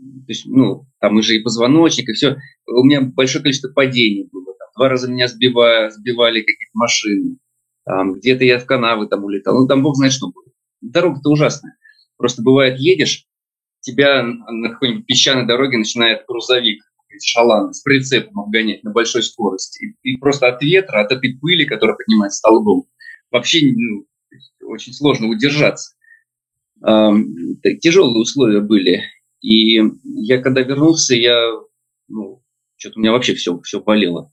то 0.05 0.29
есть, 0.29 0.47
ну, 0.47 0.87
там 1.01 1.17
уже 1.17 1.37
и 1.37 1.43
позвоночник, 1.43 2.09
и 2.09 2.13
все. 2.13 2.37
У 2.67 2.85
меня 2.85 3.01
большое 3.01 3.43
количество 3.43 3.71
падений 3.71 4.29
было. 4.31 4.55
Там, 4.59 4.69
два 4.77 4.89
раза 4.89 5.11
меня 5.11 5.29
сбивали, 5.29 5.91
сбивали 5.91 6.41
какие-то 6.41 6.73
машины. 6.75 7.39
Там, 7.85 8.15
где-то 8.15 8.45
я 8.45 8.59
в 8.59 8.67
канавы 8.67 9.07
там 9.07 9.25
улетал. 9.25 9.59
Ну, 9.61 9.67
там 9.67 9.83
бог 9.83 9.97
знает, 9.97 10.13
что 10.13 10.31
было. 10.31 10.45
Дорога-то 10.81 11.31
ужасная. 11.31 11.77
Просто 12.17 12.43
бывает, 12.43 12.79
едешь, 12.79 13.27
тебя 13.81 14.23
на 14.23 14.71
какой-нибудь 14.71 15.07
песчаной 15.07 15.47
дороге 15.47 15.79
начинает 15.79 16.25
грузовик 16.27 16.83
шалан 17.23 17.73
с 17.73 17.83
прицепом 17.83 18.41
обгонять 18.41 18.83
на 18.83 18.91
большой 18.91 19.23
скорости. 19.23 19.97
И, 20.03 20.15
и 20.15 20.17
просто 20.17 20.49
от 20.49 20.63
ветра, 20.63 21.01
от 21.01 21.13
этой 21.13 21.39
пыли, 21.39 21.65
которая 21.65 21.97
поднимается 21.97 22.39
столбом, 22.39 22.87
вообще 23.31 23.61
ну, 23.73 24.07
очень 24.67 24.93
сложно 24.93 25.29
удержаться. 25.29 25.95
Эм, 26.85 27.61
тяжелые 27.81 28.21
условия 28.21 28.61
были. 28.61 29.03
И 29.45 29.79
я 30.05 30.41
когда 30.41 30.63
вернулся, 30.63 31.15
я, 31.15 31.37
ну, 32.09 32.43
что-то 32.77 32.99
у 32.99 33.03
меня 33.03 33.13
вообще 33.13 33.35
все, 33.35 33.61
все 33.61 33.79
болело. 33.79 34.31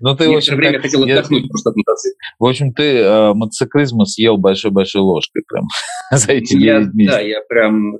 Но 0.00 0.16
ты, 0.16 0.30
в 0.30 0.36
общем, 0.36 0.56
время 0.56 0.78
как, 0.78 0.82
хотел 0.84 1.02
отдохнуть 1.02 1.42
я, 1.42 1.48
просто 1.48 1.70
от 1.70 1.76
мотоцикла. 1.76 2.18
В 2.38 2.44
общем, 2.46 2.72
ты 2.72 2.82
э, 2.82 3.34
мотоциклизма 3.34 4.06
съел 4.06 4.38
большой-большой 4.38 5.02
ложкой 5.02 5.42
прям 5.46 5.66
за 6.10 6.32
эти 6.32 6.56
я, 6.56 6.80
Да, 7.06 7.20
я 7.20 7.42
прям... 7.48 7.98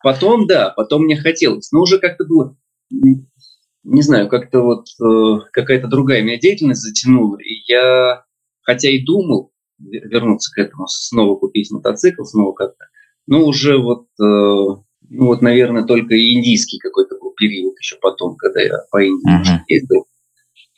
Потом, 0.00 0.46
да, 0.46 0.70
потом 0.70 1.04
мне 1.04 1.16
хотелось. 1.16 1.72
Но 1.72 1.80
уже 1.80 1.98
как-то 1.98 2.24
было... 2.24 2.56
Не 2.90 4.00
знаю, 4.00 4.28
как-то 4.28 4.60
вот 4.60 4.86
э, 5.02 5.40
какая-то 5.52 5.88
другая 5.88 6.22
меня 6.22 6.38
деятельность 6.38 6.82
затянула. 6.82 7.36
И 7.40 7.64
я, 7.66 8.24
хотя 8.62 8.88
и 8.90 9.04
думал, 9.04 9.52
вернуться 9.78 10.52
к 10.54 10.58
этому, 10.58 10.86
снова 10.86 11.36
купить 11.36 11.72
мотоцикл, 11.72 12.22
снова 12.22 12.52
как-то. 12.52 12.84
Ну, 13.26 13.44
уже 13.46 13.76
вот, 13.78 14.06
э, 14.22 14.83
ну, 15.10 15.26
вот, 15.26 15.42
наверное, 15.42 15.84
только 15.84 16.14
индийский 16.18 16.78
какой-то 16.78 17.16
был 17.18 17.32
период 17.36 17.74
еще 17.78 17.96
потом, 18.00 18.36
когда 18.36 18.60
я 18.60 18.78
по 18.90 19.02
Индии 19.02 19.40
uh-huh. 19.40 19.60
ездил. 19.68 20.06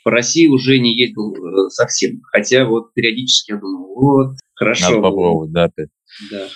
По 0.04 0.10
России 0.10 0.46
уже 0.46 0.78
не 0.78 0.96
ездил 0.96 1.34
э, 1.34 1.68
совсем. 1.70 2.20
Хотя 2.32 2.64
вот 2.64 2.94
периодически 2.94 3.52
я 3.52 3.58
думаю, 3.58 3.86
вот, 3.94 4.36
хорошо. 4.54 4.90
Надо 4.90 5.02
попробовать, 5.02 5.52
да, 5.52 5.64
опять. 5.64 5.88
Да, 6.30 6.46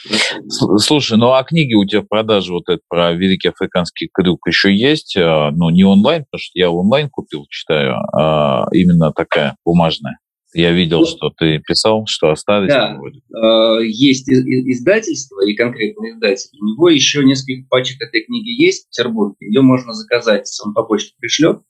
Слушай, 0.78 1.18
ну 1.18 1.32
а 1.32 1.42
книги 1.42 1.74
у 1.74 1.84
тебя 1.84 2.02
в 2.02 2.08
продаже 2.08 2.52
вот 2.52 2.68
это 2.68 2.80
про 2.88 3.12
Великий 3.12 3.48
Африканский 3.48 4.08
крюк 4.12 4.46
еще 4.46 4.74
есть? 4.74 5.16
А, 5.18 5.50
ну, 5.50 5.68
не 5.70 5.84
онлайн, 5.84 6.24
потому 6.24 6.40
что 6.40 6.58
я 6.58 6.70
онлайн 6.70 7.10
купил, 7.10 7.46
читаю, 7.50 7.96
а 8.14 8.68
именно 8.72 9.12
такая 9.12 9.56
бумажная. 9.64 10.18
Я 10.52 10.72
видел, 10.72 11.06
что 11.06 11.30
ты 11.30 11.60
писал, 11.60 12.06
что 12.06 12.30
остались. 12.30 12.72
Да, 12.72 12.98
э, 12.98 13.86
есть 13.86 14.28
издательство 14.28 15.40
и 15.46 15.54
конкретный 15.54 16.12
издатель. 16.12 16.50
У 16.60 16.66
него 16.66 16.88
еще 16.88 17.24
несколько 17.24 17.68
пачек 17.68 18.00
этой 18.02 18.24
книги 18.24 18.60
есть 18.60 18.86
в 18.86 18.88
Петербурге. 18.88 19.36
Ее 19.40 19.62
можно 19.62 19.92
заказать, 19.92 20.50
он 20.64 20.74
по 20.74 20.82
почте 20.82 21.14
пришлет. 21.18 21.60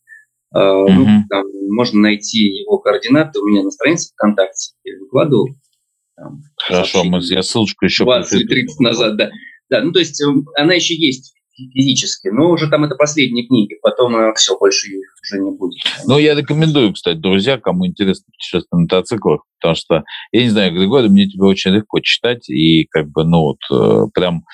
Э, 0.55 0.59
ну, 0.59 1.07
там 1.29 1.45
можно 1.71 2.01
найти 2.01 2.41
его 2.41 2.79
координаты 2.79 3.39
у 3.39 3.47
меня 3.47 3.63
на 3.63 3.71
странице 3.71 4.13
ВКонтакте. 4.15 4.75
Я 4.85 4.99
выкладывал. 4.99 5.49
Там, 6.17 6.43
Хорошо, 6.57 7.05
мы, 7.05 7.21
я 7.23 7.43
ссылочку 7.43 7.85
еще 7.85 8.05
20 8.05 8.49
30 8.49 8.81
назад, 8.81 9.17
да. 9.17 9.31
Да, 9.69 9.83
ну 9.83 9.93
то 9.93 10.01
есть 10.01 10.21
эм, 10.21 10.47
она 10.57 10.75
еще 10.75 10.95
есть 10.95 11.35
физически, 11.57 12.29
но 12.29 12.51
уже 12.51 12.69
там 12.69 12.85
это 12.85 12.95
последние 12.95 13.47
книги, 13.47 13.77
потом 13.83 14.17
э, 14.17 14.35
все, 14.35 14.59
больше 14.59 14.89
их 14.89 15.07
уже 15.23 15.41
не 15.41 15.51
будет. 15.51 15.81
Ну, 16.07 16.19
я 16.19 16.35
рекомендую, 16.35 16.93
кстати, 16.93 17.17
друзья, 17.17 17.59
кому 17.59 17.87
интересно 17.87 18.27
путешествовать 18.33 18.73
на 18.73 18.79
мотоциклах, 18.81 19.43
потому 19.61 19.75
что, 19.75 20.05
я 20.33 20.43
не 20.43 20.49
знаю, 20.49 20.73
Григорий, 20.73 21.09
мне 21.09 21.27
тебе 21.29 21.45
очень 21.45 21.73
легко 21.73 22.01
читать, 22.01 22.49
и 22.49 22.87
как 22.91 23.09
бы, 23.11 23.25
ну, 23.25 23.41
вот, 23.41 23.59
э, 23.71 24.07
прям 24.15 24.45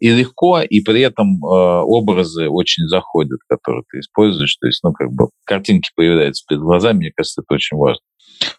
и 0.00 0.10
легко, 0.10 0.60
и 0.60 0.80
при 0.80 1.00
этом 1.00 1.36
э, 1.36 1.46
образы 1.46 2.48
очень 2.48 2.86
заходят, 2.88 3.40
которые 3.48 3.84
ты 3.90 4.00
используешь. 4.00 4.56
То 4.56 4.66
есть, 4.66 4.82
ну, 4.82 4.92
как 4.92 5.10
бы 5.12 5.28
картинки 5.46 5.88
появляются 5.94 6.44
перед 6.46 6.60
глазами, 6.60 6.98
мне 6.98 7.12
кажется, 7.16 7.42
это 7.42 7.54
очень 7.54 7.76
важно. 7.76 8.02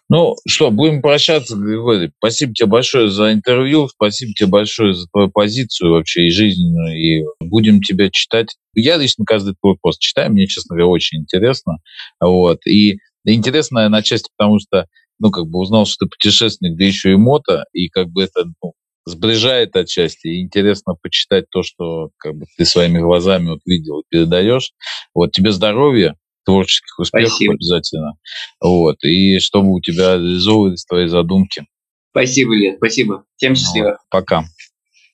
Ну 0.08 0.36
что, 0.46 0.70
будем 0.70 1.02
прощаться, 1.02 1.56
Григорий. 1.56 2.10
Спасибо 2.18 2.54
тебе 2.54 2.66
большое 2.66 3.10
за 3.10 3.32
интервью, 3.32 3.88
спасибо 3.88 4.32
тебе 4.32 4.48
большое 4.48 4.94
за 4.94 5.06
твою 5.08 5.30
позицию 5.30 5.92
вообще 5.92 6.26
и 6.26 6.30
жизненную, 6.30 6.96
и 6.96 7.24
будем 7.40 7.80
тебя 7.80 8.08
читать. 8.10 8.56
Я 8.74 8.96
лично 8.96 9.24
каждый 9.24 9.54
твой 9.60 9.76
пост 9.80 10.00
читаю, 10.00 10.30
мне, 10.30 10.46
честно 10.46 10.76
говоря, 10.76 10.86
очень 10.86 11.18
интересно. 11.18 11.78
Вот. 12.20 12.64
И 12.66 12.98
интересно 13.24 13.88
на 13.88 14.02
части, 14.02 14.30
потому 14.36 14.60
что 14.60 14.86
ну, 15.18 15.30
как 15.30 15.46
бы 15.46 15.58
узнал, 15.58 15.86
что 15.86 16.04
ты 16.04 16.10
путешественник, 16.10 16.76
да 16.76 16.84
еще 16.84 17.12
и 17.12 17.16
мото, 17.16 17.64
и 17.72 17.88
как 17.88 18.08
бы 18.08 18.22
это 18.22 18.44
ну, 18.62 18.74
сближает 19.06 19.76
отчасти. 19.76 20.28
И 20.28 20.42
интересно 20.42 20.94
почитать 21.00 21.46
то, 21.50 21.62
что 21.62 22.10
как 22.18 22.36
бы 22.36 22.46
ты 22.56 22.64
своими 22.64 22.98
глазами 22.98 23.50
вот 23.50 23.60
видел 23.64 24.00
и 24.00 24.04
передаешь. 24.08 24.72
Вот 25.14 25.32
тебе 25.32 25.52
здоровья, 25.52 26.16
творческих 26.46 26.98
успехов 26.98 27.30
Спасибо. 27.32 27.54
обязательно. 27.54 28.12
Вот. 28.60 28.96
И 29.02 29.38
чтобы 29.40 29.72
у 29.72 29.80
тебя 29.80 30.14
реализовывались 30.14 30.86
твои 30.86 31.08
задумки. 31.08 31.66
Спасибо, 32.10 32.54
Лет. 32.54 32.76
Спасибо. 32.78 33.24
Всем 33.36 33.54
счастливо. 33.54 33.88
Вот. 33.88 33.96
Пока. 34.08 34.44